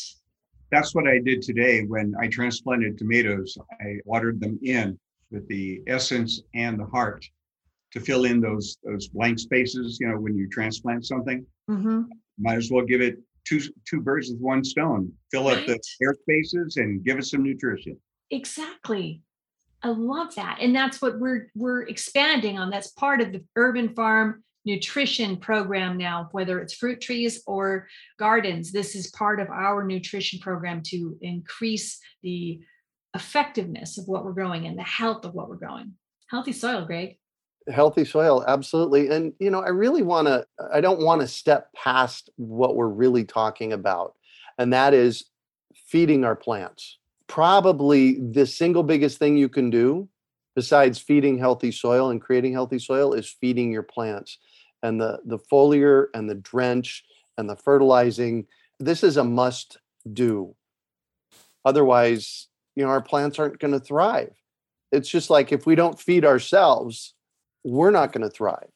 [0.72, 3.58] That's what I did today when I transplanted tomatoes.
[3.82, 4.98] I watered them in
[5.32, 7.26] with the essence and the heart
[7.94, 9.98] to fill in those those blank spaces.
[10.02, 12.02] You know, when you transplant something, mm-hmm.
[12.40, 15.12] might as well give it two two birds with one stone.
[15.32, 15.58] Fill right.
[15.60, 17.98] up the air spaces and give it some nutrition.
[18.32, 19.22] Exactly.
[19.84, 20.60] I love that.
[20.62, 22.70] And that's what we're we're expanding on.
[22.70, 28.72] That's part of the urban farm nutrition program now, whether it's fruit trees or gardens.
[28.72, 32.62] This is part of our nutrition program to increase the
[33.14, 35.94] effectiveness of what we're growing and the health of what we're growing.
[36.30, 37.18] Healthy soil, Greg.
[37.72, 39.10] Healthy soil, absolutely.
[39.10, 42.88] And, you know, I really want to, I don't want to step past what we're
[42.88, 44.16] really talking about,
[44.58, 45.26] and that is
[45.74, 46.98] feeding our plants.
[47.28, 50.10] Probably the single biggest thing you can do
[50.56, 54.38] besides feeding healthy soil and creating healthy soil is feeding your plants
[54.82, 57.04] and the the foliar and the drench
[57.38, 58.46] and the fertilizing
[58.80, 59.78] this is a must
[60.12, 60.56] do
[61.66, 64.36] otherwise you know our plants aren't going to thrive
[64.92, 67.16] it's just like if we don't feed ourselves
[67.64, 68.70] we're not going to thrive.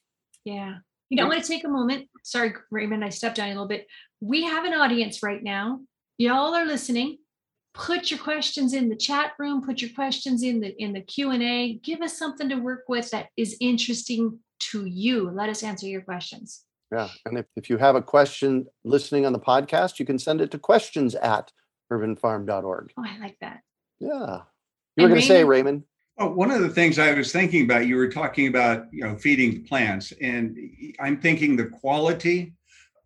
[0.44, 0.76] Yeah.
[1.10, 2.08] You know i want to take a moment.
[2.24, 3.88] Sorry raymond i stepped down a little bit.
[4.20, 5.80] We have an audience right now.
[6.18, 7.20] Y'all are listening.
[7.74, 9.62] Put your questions in the chat room.
[9.62, 13.28] Put your questions in the in the q&a give us something to work with that
[13.38, 14.40] is interesting
[14.72, 15.30] to you.
[15.30, 16.66] Let us answer your questions.
[16.92, 20.42] Yeah and if, if you have a question listening on the podcast you can send
[20.42, 21.52] it to questions at
[21.92, 23.62] urbanfarm.org oh i like that.
[24.00, 24.42] Yeah.
[24.96, 25.84] You were going to say, Raymond.
[26.20, 29.16] Oh, one of the things I was thinking about, you were talking about, you know,
[29.16, 30.58] feeding plants, and
[31.00, 32.56] I'm thinking the quality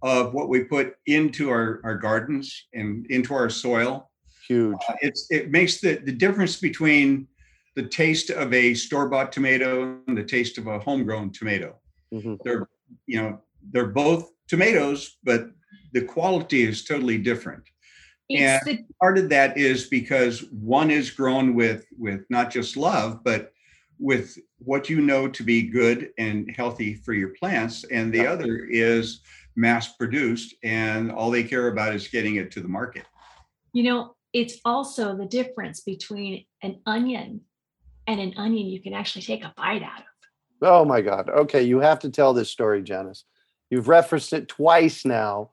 [0.02, 4.10] of what we put into our, our gardens and into our soil.
[4.48, 4.78] Huge.
[4.88, 7.28] Uh, it's it makes the, the difference between
[7.76, 11.78] the taste of a store-bought tomato and the taste of a homegrown tomato.
[12.14, 12.36] Mm-hmm.
[12.44, 12.68] They're,
[13.08, 15.50] you know, they're both tomatoes, but
[15.94, 17.64] the quality is totally different
[18.36, 23.24] and the- part of that is because one is grown with with not just love
[23.24, 23.54] but
[24.02, 27.86] with what you know to be good and healthy for your plants.
[27.86, 28.32] And the yeah.
[28.32, 29.22] other is
[29.56, 33.06] mass produced and all they care about is getting it to the market.
[33.74, 37.42] You know it's also the difference between an onion
[38.08, 40.06] and an onion you can actually take a bite out of.
[40.62, 41.30] Oh my god.
[41.30, 43.24] Okay you have to tell this story janis.
[43.70, 45.52] You've referenced it twice now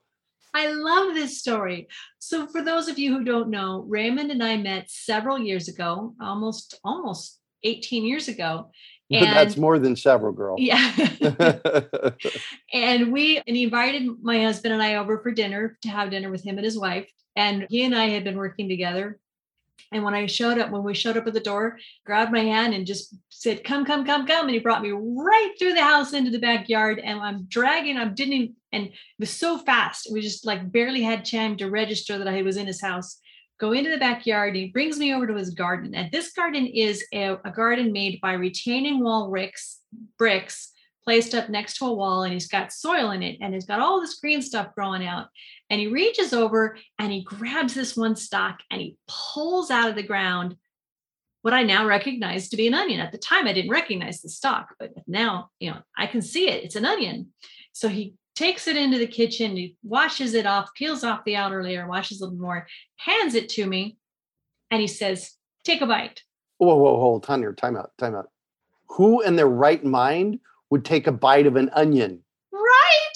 [0.58, 1.86] I love this story.
[2.18, 6.14] So for those of you who don't know, Raymond and I met several years ago,
[6.20, 8.70] almost almost 18 years ago.
[9.10, 10.60] And that's more than several girls.
[10.60, 10.92] Yeah.
[12.74, 16.30] and we and he invited my husband and I over for dinner to have dinner
[16.30, 17.08] with him and his wife.
[17.36, 19.18] And he and I had been working together
[19.92, 22.74] and when I showed up, when we showed up at the door, grabbed my hand
[22.74, 26.12] and just said, "Come, come, come, come!" And he brought me right through the house
[26.12, 26.98] into the backyard.
[26.98, 27.96] And I'm dragging.
[27.96, 30.08] I didn't, and it was so fast.
[30.12, 33.20] We just like barely had time to register that I was in his house.
[33.58, 34.54] Go into the backyard.
[34.54, 35.92] he brings me over to his garden.
[35.92, 39.80] And this garden is a, a garden made by retaining wall bricks,
[40.16, 40.72] bricks
[41.08, 43.80] placed up next to a wall, and he's got soil in it, and he's got
[43.80, 45.28] all this green stuff growing out.
[45.70, 49.96] And he reaches over and he grabs this one stalk and he pulls out of
[49.96, 50.56] the ground
[51.42, 53.00] what I now recognize to be an onion.
[53.00, 56.48] At the time, I didn't recognize the stalk, but now, you know, I can see
[56.48, 56.64] it.
[56.64, 57.32] It's an onion.
[57.72, 61.62] So he takes it into the kitchen, he washes it off, peels off the outer
[61.62, 63.96] layer, washes a little more, hands it to me,
[64.70, 65.32] and he says,
[65.64, 66.22] Take a bite.
[66.58, 67.52] Whoa, whoa, hold on here.
[67.52, 68.30] Time out, time out.
[68.88, 72.22] who in their right mind would take a bite of an onion?
[72.52, 73.14] Right.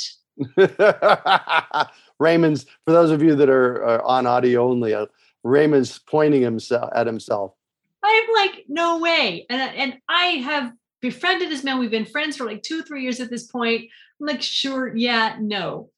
[2.18, 5.06] Raymond's, for those of you that are, are on audio only, uh,
[5.42, 7.54] Raymond's pointing himself at himself.
[8.02, 9.46] I'm like, no way.
[9.48, 11.78] And, and I have befriended this man.
[11.78, 13.82] We've been friends for like two, or three years at this point.
[14.20, 15.90] I'm like, sure, yeah, no.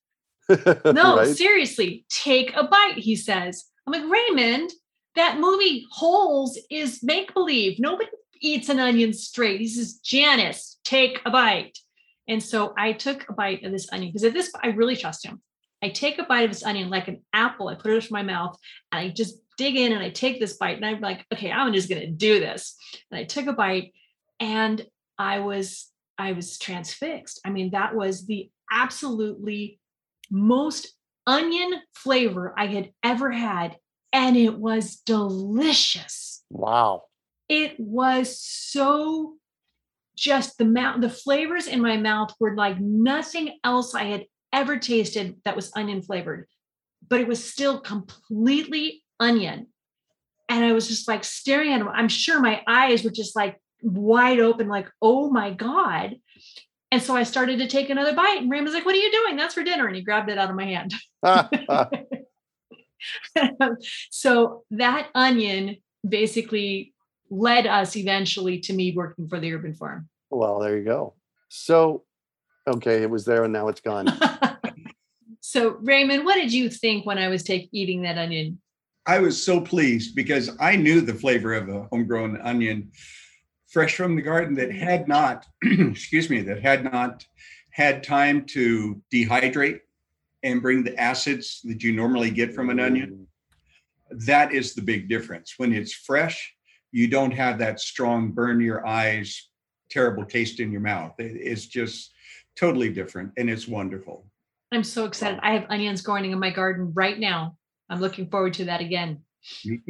[0.84, 1.26] No, Right?
[1.36, 3.64] seriously, take a bite, he says.
[3.86, 4.70] I'm like, Raymond,
[5.16, 7.78] that movie Holes is make believe.
[7.78, 9.60] Nobody eats an onion straight.
[9.60, 11.78] He says, Janis, take a bite.
[12.28, 15.24] And so I took a bite of this onion because at this I really trust
[15.24, 15.42] him.
[15.82, 17.68] I take a bite of this onion like an apple.
[17.68, 18.56] I put it in my mouth
[18.90, 21.72] and I just dig in and I take this bite and I'm like, okay, I'm
[21.72, 22.76] just gonna do this.
[23.10, 23.92] And I took a bite
[24.40, 24.84] and
[25.18, 27.40] I was I was transfixed.
[27.44, 29.78] I mean, that was the absolutely
[30.30, 30.94] most
[31.26, 33.76] onion flavor I had ever had.
[34.12, 36.42] And it was delicious.
[36.50, 37.04] Wow.
[37.48, 39.34] It was so
[40.16, 44.78] just the mouth, the flavors in my mouth were like nothing else I had ever
[44.78, 46.46] tasted that was onion flavored,
[47.08, 49.66] but it was still completely onion.
[50.48, 51.88] And I was just like staring at him.
[51.88, 56.16] I'm sure my eyes were just like wide open, like, oh my God.
[56.92, 59.36] And so I started to take another bite, and Raymond's like, What are you doing?
[59.36, 59.86] That's for dinner.
[59.88, 60.94] And he grabbed it out of my hand.
[64.10, 65.76] so that onion
[66.08, 66.93] basically
[67.34, 70.08] led us eventually to me working for the urban farm.
[70.30, 71.14] well, there you go.
[71.48, 72.04] So,
[72.66, 74.08] okay, it was there and now it's gone.
[75.40, 78.60] so Raymond, what did you think when I was take, eating that onion?
[79.06, 82.90] I was so pleased because I knew the flavor of a homegrown onion
[83.68, 87.26] fresh from the garden that had not, excuse me, that had not
[87.70, 89.80] had time to dehydrate
[90.42, 93.26] and bring the acids that you normally get from an onion.
[94.12, 94.26] Mm.
[94.26, 95.54] That is the big difference.
[95.56, 96.53] When it's fresh,
[96.94, 99.48] you don't have that strong burn your eyes,
[99.90, 101.12] terrible taste in your mouth.
[101.18, 102.12] It's just
[102.54, 104.28] totally different and it's wonderful.
[104.70, 105.40] I'm so excited.
[105.42, 107.56] I have onions growing in my garden right now.
[107.90, 109.22] I'm looking forward to that again.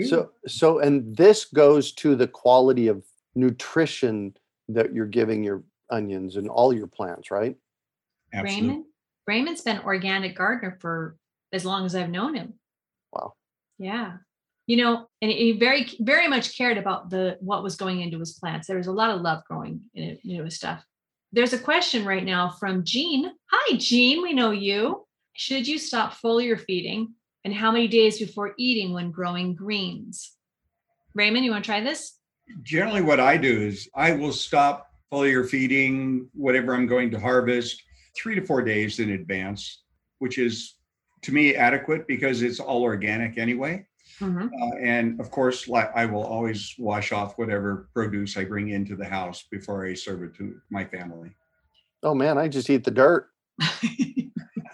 [0.07, 4.35] So, so, and this goes to the quality of nutrition
[4.69, 7.55] that you're giving your onions and all your plants, right?
[8.33, 8.69] Absolutely.
[8.69, 8.85] Raymond,
[9.27, 11.19] Raymond's been organic gardener for
[11.53, 12.55] as long as I've known him.
[13.12, 13.35] Wow.
[13.79, 14.17] Yeah.
[14.66, 18.33] You know, and he very, very much cared about the what was going into his
[18.33, 18.66] plants.
[18.66, 20.83] There was a lot of love in- into his stuff.
[21.33, 23.31] There's a question right now from Jean.
[23.50, 24.22] Hi, Jean.
[24.22, 25.07] We know you.
[25.35, 27.14] Should you stop foliar feeding?
[27.44, 30.33] And how many days before eating when growing greens?
[31.14, 32.18] Raymond, you want to try this?
[32.62, 37.83] generally what I do is I will stop foliar feeding whatever I'm going to harvest
[38.16, 39.83] three to four days in advance,
[40.18, 40.74] which is
[41.22, 43.87] to me adequate because it's all organic anyway.
[44.20, 44.46] Mhm.
[44.53, 48.96] Uh, and of course, like I will always wash off whatever produce I bring into
[48.96, 51.31] the house before I serve it to my family.
[52.03, 53.31] Oh man, I just eat the dirt.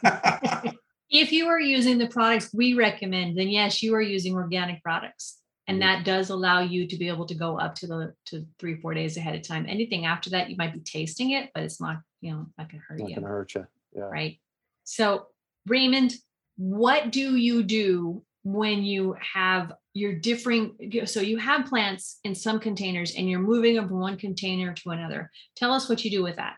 [1.10, 5.38] if you are using the products we recommend, then yes, you are using organic products.
[5.66, 5.80] And Mhm.
[5.82, 8.94] that does allow you to be able to go up to the to three, four
[8.94, 9.66] days ahead of time.
[9.68, 12.82] Anything after that, you might be tasting it, but it's not, you know, not gonna
[12.86, 13.14] hurt Not you.
[13.16, 13.66] gonna hurt you.
[13.94, 14.02] Yeah.
[14.04, 14.40] Right.
[14.84, 15.28] So
[15.66, 16.14] Raymond,
[16.56, 20.74] what do you do when you have your differing
[21.04, 24.90] so you have plants in some containers and you're moving them from one container to
[24.90, 26.54] another tell us what you do with that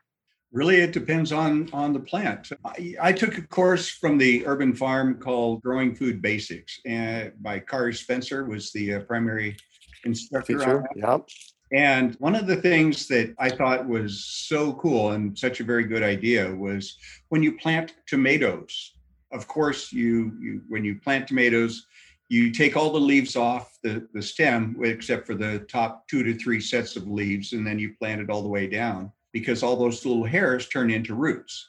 [0.53, 2.51] really, it depends on on the plant.
[2.64, 7.59] I, I took a course from the Urban Farm called Growing Food Basics, and by
[7.59, 9.57] Kari Spencer was the uh, primary
[10.05, 10.55] instructor.
[10.55, 10.85] on Feature.
[10.95, 11.09] that.
[11.09, 11.29] Yep.
[11.73, 15.85] And one of the things that I thought was so cool and such a very
[15.85, 16.99] good idea was
[17.31, 18.92] when you plant tomatoes.
[19.33, 21.87] Of course, you you when you plant tomatoes,
[22.29, 26.35] you take all the leaves off the, the stem, except for the top two to
[26.35, 29.77] three sets of leaves, and then you plant it all the way down because all
[29.77, 31.68] those little hairs turn into roots.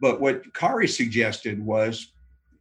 [0.00, 2.12] But what Kari suggested was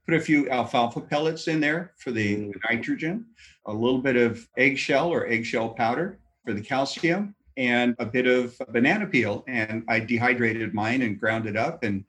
[0.06, 2.54] put a few alfalfa pellets in there for the Mm.
[2.70, 3.26] nitrogen,
[3.66, 8.56] a little bit of eggshell or eggshell powder for the calcium, and a bit of
[8.70, 9.44] banana peel.
[9.48, 12.06] And I dehydrated mine and ground it up and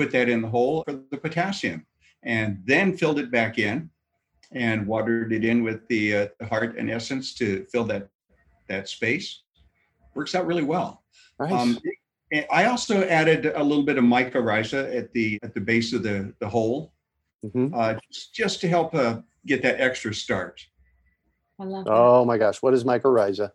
[0.00, 1.84] put that in the hole for the potassium,
[2.22, 3.90] and then filled it back in
[4.52, 8.08] and watered it in with the, uh, the heart and essence to fill that
[8.68, 9.42] that space.
[10.14, 11.02] Works out really well.
[11.38, 11.52] Nice.
[11.52, 11.78] Um,
[12.32, 16.02] and I also added a little bit of mycorrhiza at the at the base of
[16.02, 16.92] the the hole,
[17.44, 17.74] Mhm.
[17.74, 20.56] uh, just, just to help uh, get that extra start.
[21.58, 23.46] i love that Oh my gosh, what is mycorrhiza?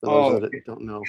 [0.00, 1.02] For those Oh, that don't know.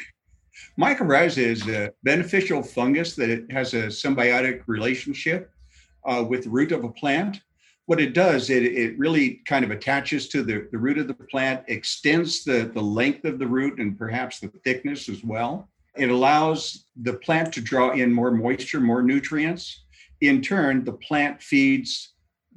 [0.80, 5.52] Mycorrhiza is a beneficial fungus that it has a symbiotic relationship
[6.06, 7.42] uh, with the root of a plant.
[7.86, 11.14] what it does, it, it really kind of attaches to the, the root of the
[11.14, 15.68] plant, extends the, the length of the root and perhaps the thickness as well.
[15.98, 19.84] It allows the plant to draw in more moisture, more nutrients.
[20.22, 22.14] In turn, the plant feeds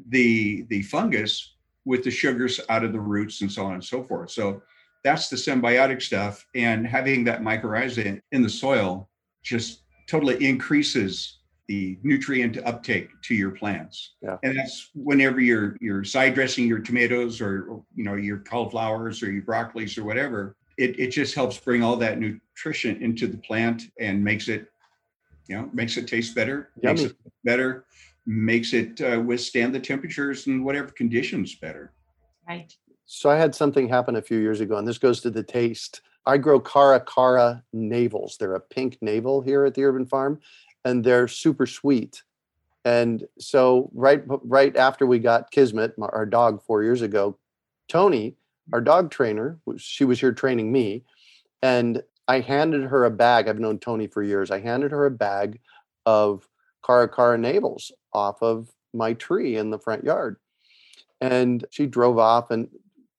[0.08, 4.04] the, the fungus with the sugars out of the roots and so on and so
[4.04, 4.30] forth.
[4.30, 4.62] So
[5.06, 6.44] that's the symbiotic stuff.
[6.56, 9.08] And having that mycorrhiza in the soil
[9.44, 11.38] just totally increases
[11.68, 14.14] the nutrient uptake to your plants.
[14.20, 14.36] Yeah.
[14.42, 19.30] And that's whenever you're you're side dressing your tomatoes or you know your cauliflowers or
[19.30, 23.84] your broccolis or whatever, it, it just helps bring all that nutrition into the plant
[24.00, 24.66] and makes it,
[25.46, 27.02] you know, makes it taste better, Yummy.
[27.02, 27.84] makes it better,
[28.26, 31.92] makes it uh, withstand the temperatures and whatever conditions better.
[32.48, 32.72] Right.
[33.06, 36.00] So I had something happen a few years ago, and this goes to the taste.
[36.26, 38.36] I grow Cara Cara navels.
[38.36, 40.40] They're a pink navel here at the urban farm,
[40.84, 42.22] and they're super sweet.
[42.84, 47.38] And so right right after we got Kismet, our dog, four years ago,
[47.88, 48.36] Tony,
[48.72, 51.04] our dog trainer, she was here training me,
[51.62, 53.46] and I handed her a bag.
[53.46, 54.50] I've known Tony for years.
[54.50, 55.60] I handed her a bag
[56.06, 56.48] of
[56.84, 60.36] Cara Cara navels off of my tree in the front yard.
[61.20, 62.68] And she drove off and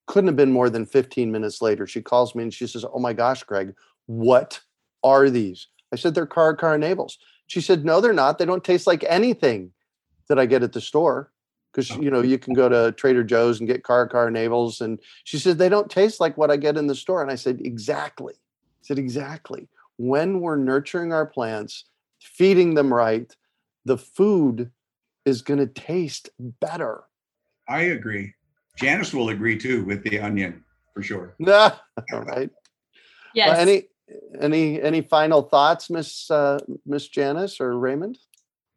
[0.07, 1.85] couldn't have been more than 15 minutes later.
[1.85, 3.75] She calls me and she says, Oh my gosh, Greg,
[4.07, 4.59] what
[5.03, 5.67] are these?
[5.93, 7.17] I said, They're Cara Cara navels.
[7.47, 8.37] She said, No, they're not.
[8.37, 9.71] They don't taste like anything
[10.27, 11.31] that I get at the store.
[11.71, 12.01] Because oh.
[12.01, 14.81] you know, you can go to Trader Joe's and get Cara Cara navels.
[14.81, 17.21] And she said, They don't taste like what I get in the store.
[17.21, 18.33] And I said, Exactly.
[18.33, 19.67] I said, Exactly.
[19.97, 21.85] When we're nurturing our plants,
[22.21, 23.35] feeding them right,
[23.85, 24.71] the food
[25.25, 27.03] is going to taste better.
[27.67, 28.33] I agree.
[28.77, 30.63] Janis will agree too with the onion
[30.93, 31.35] for sure.
[31.39, 31.71] Nah,
[32.13, 32.49] all right.
[33.33, 33.49] Yes.
[33.49, 33.83] Well, any
[34.39, 38.17] any any final thoughts, Miss uh, Miss Janis or Raymond?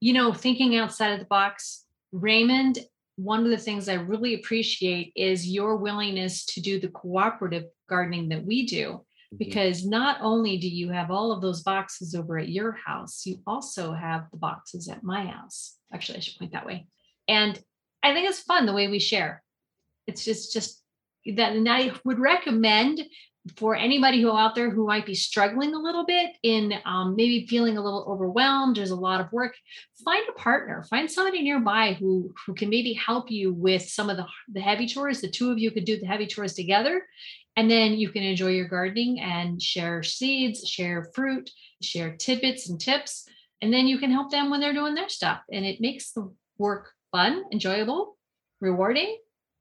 [0.00, 2.78] you know, thinking outside of the box, Raymond,
[3.16, 8.30] one of the things I really appreciate is your willingness to do the cooperative gardening
[8.30, 9.04] that we do.
[9.38, 13.40] Because not only do you have all of those boxes over at your house, you
[13.46, 15.76] also have the boxes at my house.
[15.94, 16.88] Actually, I should point that way.
[17.28, 17.56] And
[18.02, 19.44] I think it's fun the way we share.
[20.10, 20.82] It's just just
[21.36, 23.00] that, and I would recommend
[23.56, 27.46] for anybody who out there who might be struggling a little bit in um, maybe
[27.46, 28.76] feeling a little overwhelmed.
[28.76, 29.54] There's a lot of work.
[30.04, 30.84] Find a partner.
[30.90, 34.86] Find somebody nearby who who can maybe help you with some of the the heavy
[34.86, 35.20] chores.
[35.20, 37.06] The two of you could do the heavy chores together,
[37.56, 41.50] and then you can enjoy your gardening and share seeds, share fruit,
[41.82, 43.26] share tidbits and tips,
[43.62, 45.40] and then you can help them when they're doing their stuff.
[45.50, 48.16] And it makes the work fun, enjoyable,
[48.60, 49.16] rewarding,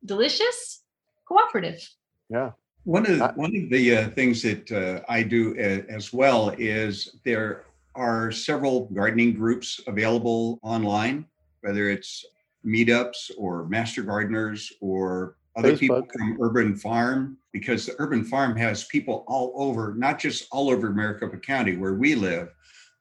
[0.05, 0.83] delicious,
[1.27, 1.87] cooperative.
[2.29, 2.51] Yeah.
[2.83, 6.13] One of the, Uh, one of the uh, things that uh, I do a- as
[6.13, 11.25] well is there are several gardening groups available online,
[11.61, 12.25] whether it's
[12.65, 18.85] meetups or master gardeners or other people from Urban Farm, because the Urban Farm has
[18.85, 22.53] people all over, not just all over Maricopa County where we live,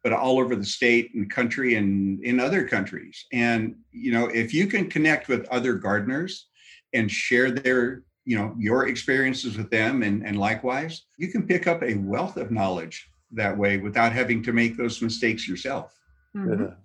[0.02, 3.26] but all over the state and country and in other countries.
[3.32, 6.47] And you know, if you can connect with other gardeners
[6.92, 11.66] and share their you know your experiences with them and, and likewise you can pick
[11.66, 15.94] up a wealth of knowledge that way without having to make those mistakes yourself
[16.36, 16.76] Mhm.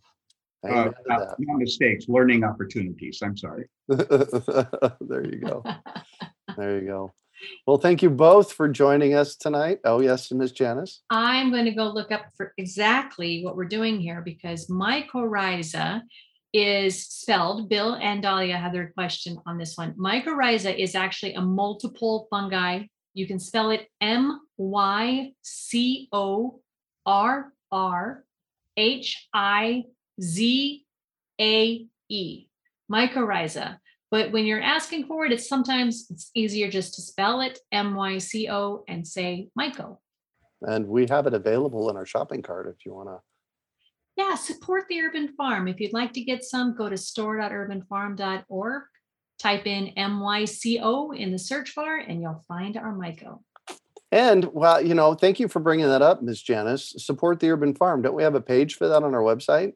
[0.65, 5.63] Uh, not, not mistakes learning opportunities i'm sorry there you go.
[6.57, 7.13] There you go.
[7.67, 9.79] Well, thank you both for joining us tonight.
[9.83, 11.01] Oh, yes, and Miss Janis.
[11.09, 16.01] I'm going to go look up for exactly what we're doing here because mycorrhiza
[16.53, 17.67] is spelled.
[17.67, 19.93] Bill and Dahlia have their question on this one.
[19.93, 22.83] Mycorrhiza is actually a multiple fungi.
[23.13, 26.61] You can spell it M Y C O
[27.05, 28.23] R R
[28.77, 29.83] H I
[30.21, 30.85] Z
[31.41, 32.47] A E.
[32.91, 33.77] Mycorrhiza.
[34.11, 37.95] But when you're asking for it, it's sometimes it's easier just to spell it M
[37.95, 39.97] Y C O and say myco.
[40.61, 43.17] And we have it available in our shopping cart if you want to.
[44.16, 45.68] Yeah, support the urban farm.
[45.68, 48.84] If you'd like to get some, go to store.urbanfarm.org,
[49.39, 53.39] type in MYCO in the search bar, and you'll find our Myco.
[54.11, 56.93] And well, you know, thank you for bringing that up, Miss Janis.
[56.97, 58.03] Support the urban farm.
[58.03, 59.74] Don't we have a page for that on our website?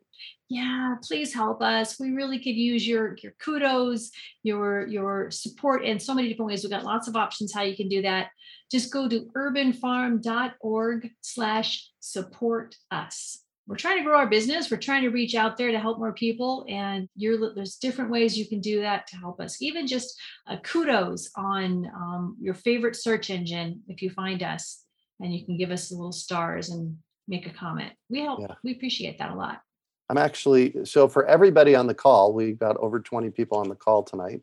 [0.48, 2.00] Yeah, please help us.
[2.00, 4.12] We really could use your your kudos,
[4.44, 6.64] your your support in so many different ways.
[6.64, 8.28] We've got lots of options how you can do that.
[8.72, 13.44] Just go to urbanfarm.org slash support us.
[13.68, 14.72] We're trying to grow our business.
[14.72, 16.66] We're trying to reach out there to help more people.
[16.70, 19.62] And you're, there's different ways you can do that to help us.
[19.62, 24.84] Even just uh, kudos on um, your favorite search engine if you find us
[25.20, 26.96] and you can give us the little stars and
[27.28, 27.92] make a comment.
[28.10, 28.40] We help.
[28.40, 28.56] Yeah.
[28.64, 29.62] We appreciate that a lot.
[30.10, 33.76] I'm actually, so for everybody on the call, We've got over 20 people on the
[33.76, 34.42] call tonight.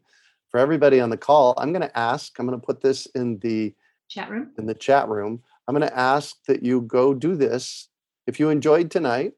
[0.51, 3.39] For everybody on the call, I'm going to ask, I'm going to put this in
[3.39, 3.75] the
[4.11, 4.53] Chat room.
[4.59, 5.43] in the chat room.
[5.67, 7.89] I'm going to ask that you go do this.
[8.27, 9.35] If you enjoyed tonight,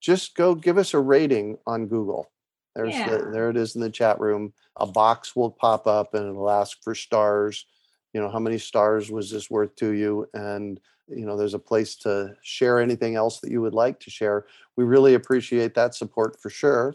[0.00, 2.30] just go give us a rating on Google.
[2.74, 3.18] There's Yeah.
[3.18, 4.54] the, there it is in the chat room.
[4.76, 7.66] A box will pop up and it'll ask for stars.
[8.12, 10.26] You know, how many stars was this worth to you?
[10.34, 14.10] And you know, there's a place to share anything else that you would like to
[14.10, 14.46] share.
[14.76, 16.94] We really appreciate that support for sure.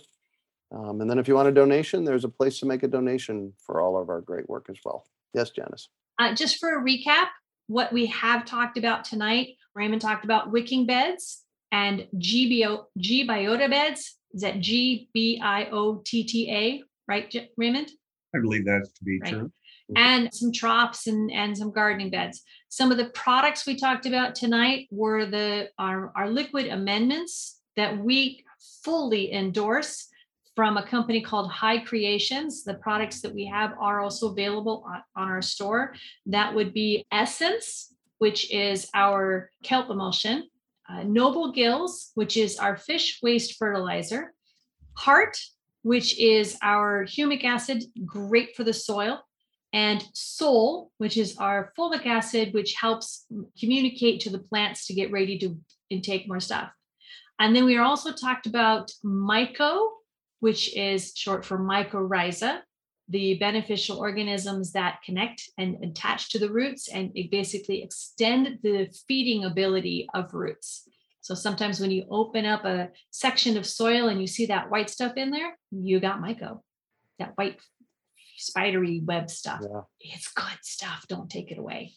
[0.72, 3.54] Um, and then if you want a donation, there's a place to make a donation
[3.60, 5.06] for all of our great work as well.
[5.34, 5.90] Yes, Janis.
[6.20, 7.28] Uh, just for a recap,
[7.68, 13.70] what we have talked about tonight, Raymond talked about wicking beds and GBO, G biota
[13.70, 14.16] beds.
[14.34, 17.92] Is that G B I O T T A, right, Raymond?
[18.36, 19.34] I believe that's to be Right.
[19.34, 19.52] true.
[19.96, 22.44] and some troughs and, and some gardening beds.
[22.68, 27.98] Some of the products we talked about tonight were the our, our liquid amendments that
[27.98, 28.44] we
[28.84, 30.08] fully endorse
[30.58, 32.64] from a company called High Creations.
[32.64, 35.94] The products that we have are also available on, on our store.
[36.26, 40.50] That would be Essence, which is our kelp emulsion,
[40.90, 44.34] uh, Noble Gills, which is our fish waste fertilizer,
[44.96, 45.38] Heart,
[45.84, 49.22] which is our humic acid, great for the soil
[49.74, 53.28] and Sol, which is our fulvic acid, which helps
[53.60, 55.56] communicate to the plants to get ready to
[55.92, 56.72] intake more stuff.
[57.38, 59.90] And then we also talked about myco,
[60.40, 62.60] which is short for mycorrhiza,
[63.10, 69.46] the beneficial organisms that connect and attach to the roots and basically extend the feeding
[69.46, 70.88] ability of roots.
[71.22, 74.90] So sometimes when you open up a section of soil and you see that white
[74.90, 76.62] stuff in there, you got myco,
[77.20, 77.60] that white
[78.38, 79.62] spidery web stuff.
[79.62, 79.82] Yeah.
[80.00, 81.06] It's good stuff.
[81.10, 81.94] Don't take it away.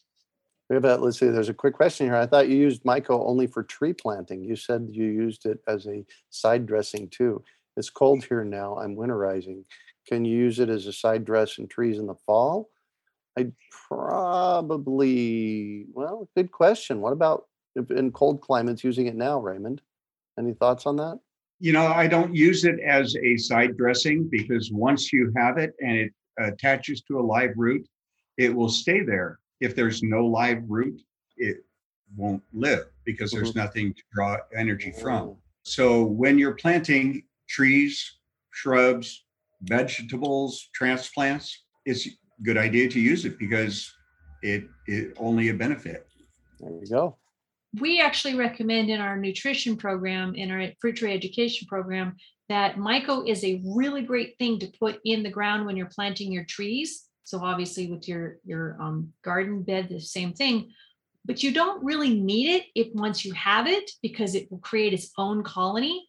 [0.69, 2.15] We have a, let's see, there's a quick question here.
[2.15, 4.45] I thought you used Myco only for tree planting.
[4.45, 7.43] You said you used it as a side dressing too.
[7.81, 8.77] It's cold here now.
[8.77, 9.65] I'm winterizing.
[10.07, 12.69] Can you use it as a side dress in trees in the fall?
[13.39, 13.55] I'd
[13.89, 17.01] probably, well, good question.
[17.01, 17.47] What about
[17.89, 19.81] in cold climates using it now, Raymond?
[20.39, 21.21] Any thoughts on that?
[21.59, 25.73] You know, I don't use it as a side dressing because once you have it
[25.81, 27.89] and it attaches to a live root,
[28.37, 29.39] it will stay there.
[29.63, 31.01] If there's no live root,
[31.39, 31.65] it
[32.15, 33.61] won't live because there's mm-hmm.
[33.61, 35.29] nothing to draw energy from.
[35.29, 35.39] Oh.
[35.63, 38.19] So when you're planting trees,
[38.53, 39.25] shrubs,
[39.63, 42.11] vegetables, transplants, it's a
[42.43, 43.93] good idea to use it because
[44.43, 46.07] it it only a benefit.
[46.61, 47.19] There you go.
[47.79, 52.17] We actually recommend in our nutrition program, in our fruit tree education program,
[52.49, 56.33] that myco is a really great thing to put in the ground when you're planting
[56.33, 57.05] your trees.
[57.25, 60.73] So obviously with your your um, garden bed, the same thing.
[61.27, 64.95] But you don't really need it if once you have it because it will create
[64.95, 66.09] its own colony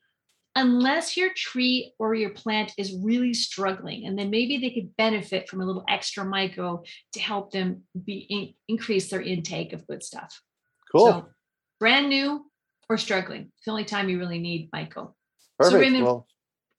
[0.56, 5.48] unless your tree or your plant is really struggling and then maybe they could benefit
[5.48, 10.04] from a little extra myco to help them be in, increase their intake of good
[10.04, 10.42] stuff
[10.92, 11.06] Cool.
[11.06, 11.26] so
[11.80, 12.46] brand new
[12.90, 15.14] or struggling it's the only time you really need myco
[15.58, 15.80] Perfect.
[15.82, 16.28] Raymond- well,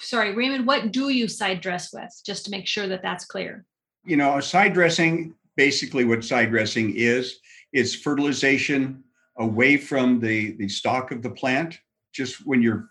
[0.01, 3.64] sorry raymond what do you side dress with just to make sure that that's clear
[4.05, 7.39] you know, side dressing, basically what side dressing is,
[7.73, 9.03] is fertilization
[9.39, 11.79] away from the, the stalk of the plant.
[12.12, 12.89] Just when you're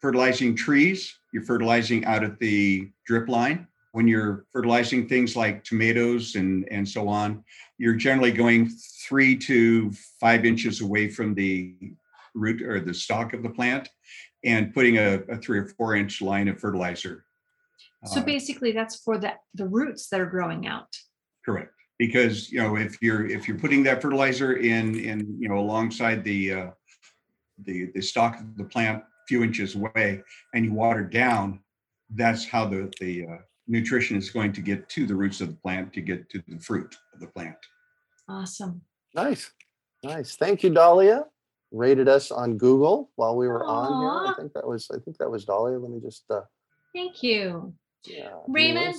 [0.00, 3.66] fertilizing trees, you're fertilizing out at the drip line.
[3.92, 7.42] When you're fertilizing things like tomatoes and, and so on,
[7.78, 8.68] you're generally going
[9.08, 9.90] three to
[10.20, 11.74] five inches away from the
[12.34, 13.88] root or the stalk of the plant
[14.44, 17.24] and putting a, a three or four inch line of fertilizer.
[18.04, 20.88] so Uh, basically that's for the the roots that are growing out
[21.46, 25.58] Correct, because you know if you're if you're putting that fertilizer in in you know
[25.58, 26.70] alongside the uh,
[27.66, 30.22] the the stalk of the plant, few inches away,
[30.54, 31.60] and you water down,
[32.10, 35.56] that's how the the uh, nutrition is going to get to the roots of the
[35.56, 37.56] plant to get to the fruit of the plant.
[38.28, 38.80] awesome
[39.14, 39.50] nice.
[40.04, 40.36] Nice.
[40.36, 41.24] Thank you, Dahlia.
[41.72, 44.32] Rated us on Google while we were on here.
[44.32, 45.78] I think that was I think that was Dahlia.
[45.78, 46.42] Let me just uh
[46.94, 47.74] thank you
[48.06, 48.30] yeah.
[48.46, 48.94] Raymond.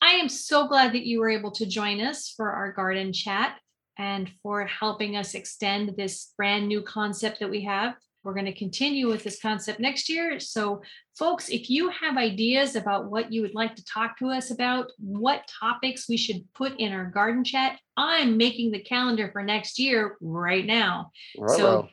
[0.00, 3.58] I am so glad that you were able to join us for our garden chat
[3.98, 7.94] and for helping us extend this brand new concept that we have.
[8.28, 10.38] We're going to continue with this concept next year.
[10.38, 10.82] So,
[11.18, 14.88] folks, if you have ideas about what you would like to talk to us about,
[14.98, 19.78] what topics we should put in our garden chat, I'm making the calendar for next
[19.78, 21.10] year right now.
[21.38, 21.56] Ruh-roh.
[21.56, 21.88] So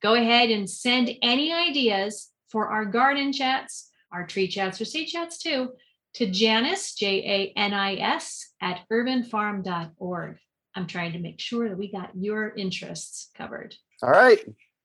[0.00, 5.08] go ahead and send any ideas for our garden chats, our tree chats, or seed
[5.08, 5.70] chats too,
[6.14, 10.36] to Janis, J A N I S, at urbanfarm.org.
[10.76, 13.74] I'm trying to make sure that we got your interests covered.
[14.04, 14.38] All right.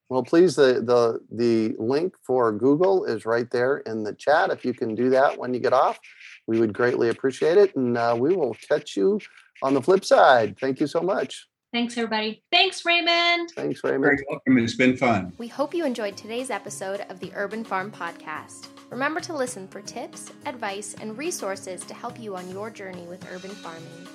[0.09, 4.51] Well, please, the, the, the link for Google is right there in the chat.
[4.51, 5.99] If you can do that when you get off,
[6.45, 7.75] we would greatly appreciate it.
[7.75, 9.19] And uh, we will catch you
[9.63, 10.57] on the flip side.
[10.59, 11.47] Thank you so much.
[11.73, 12.43] Thanks, everybody.
[12.51, 13.49] Thanks, Raymond.
[13.55, 14.03] Thanks, Raymond.
[14.03, 14.57] Very welcome.
[14.59, 15.33] It's been fun.
[15.37, 18.67] We hope you enjoyed today's episode of the Urban Farm Podcast.
[18.91, 23.27] Remember to listen for tips, advice, and resources to help you on your journey with
[23.29, 24.07] urban farming.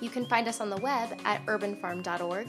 [0.00, 2.48] You can find us on the web at urbanfarm.org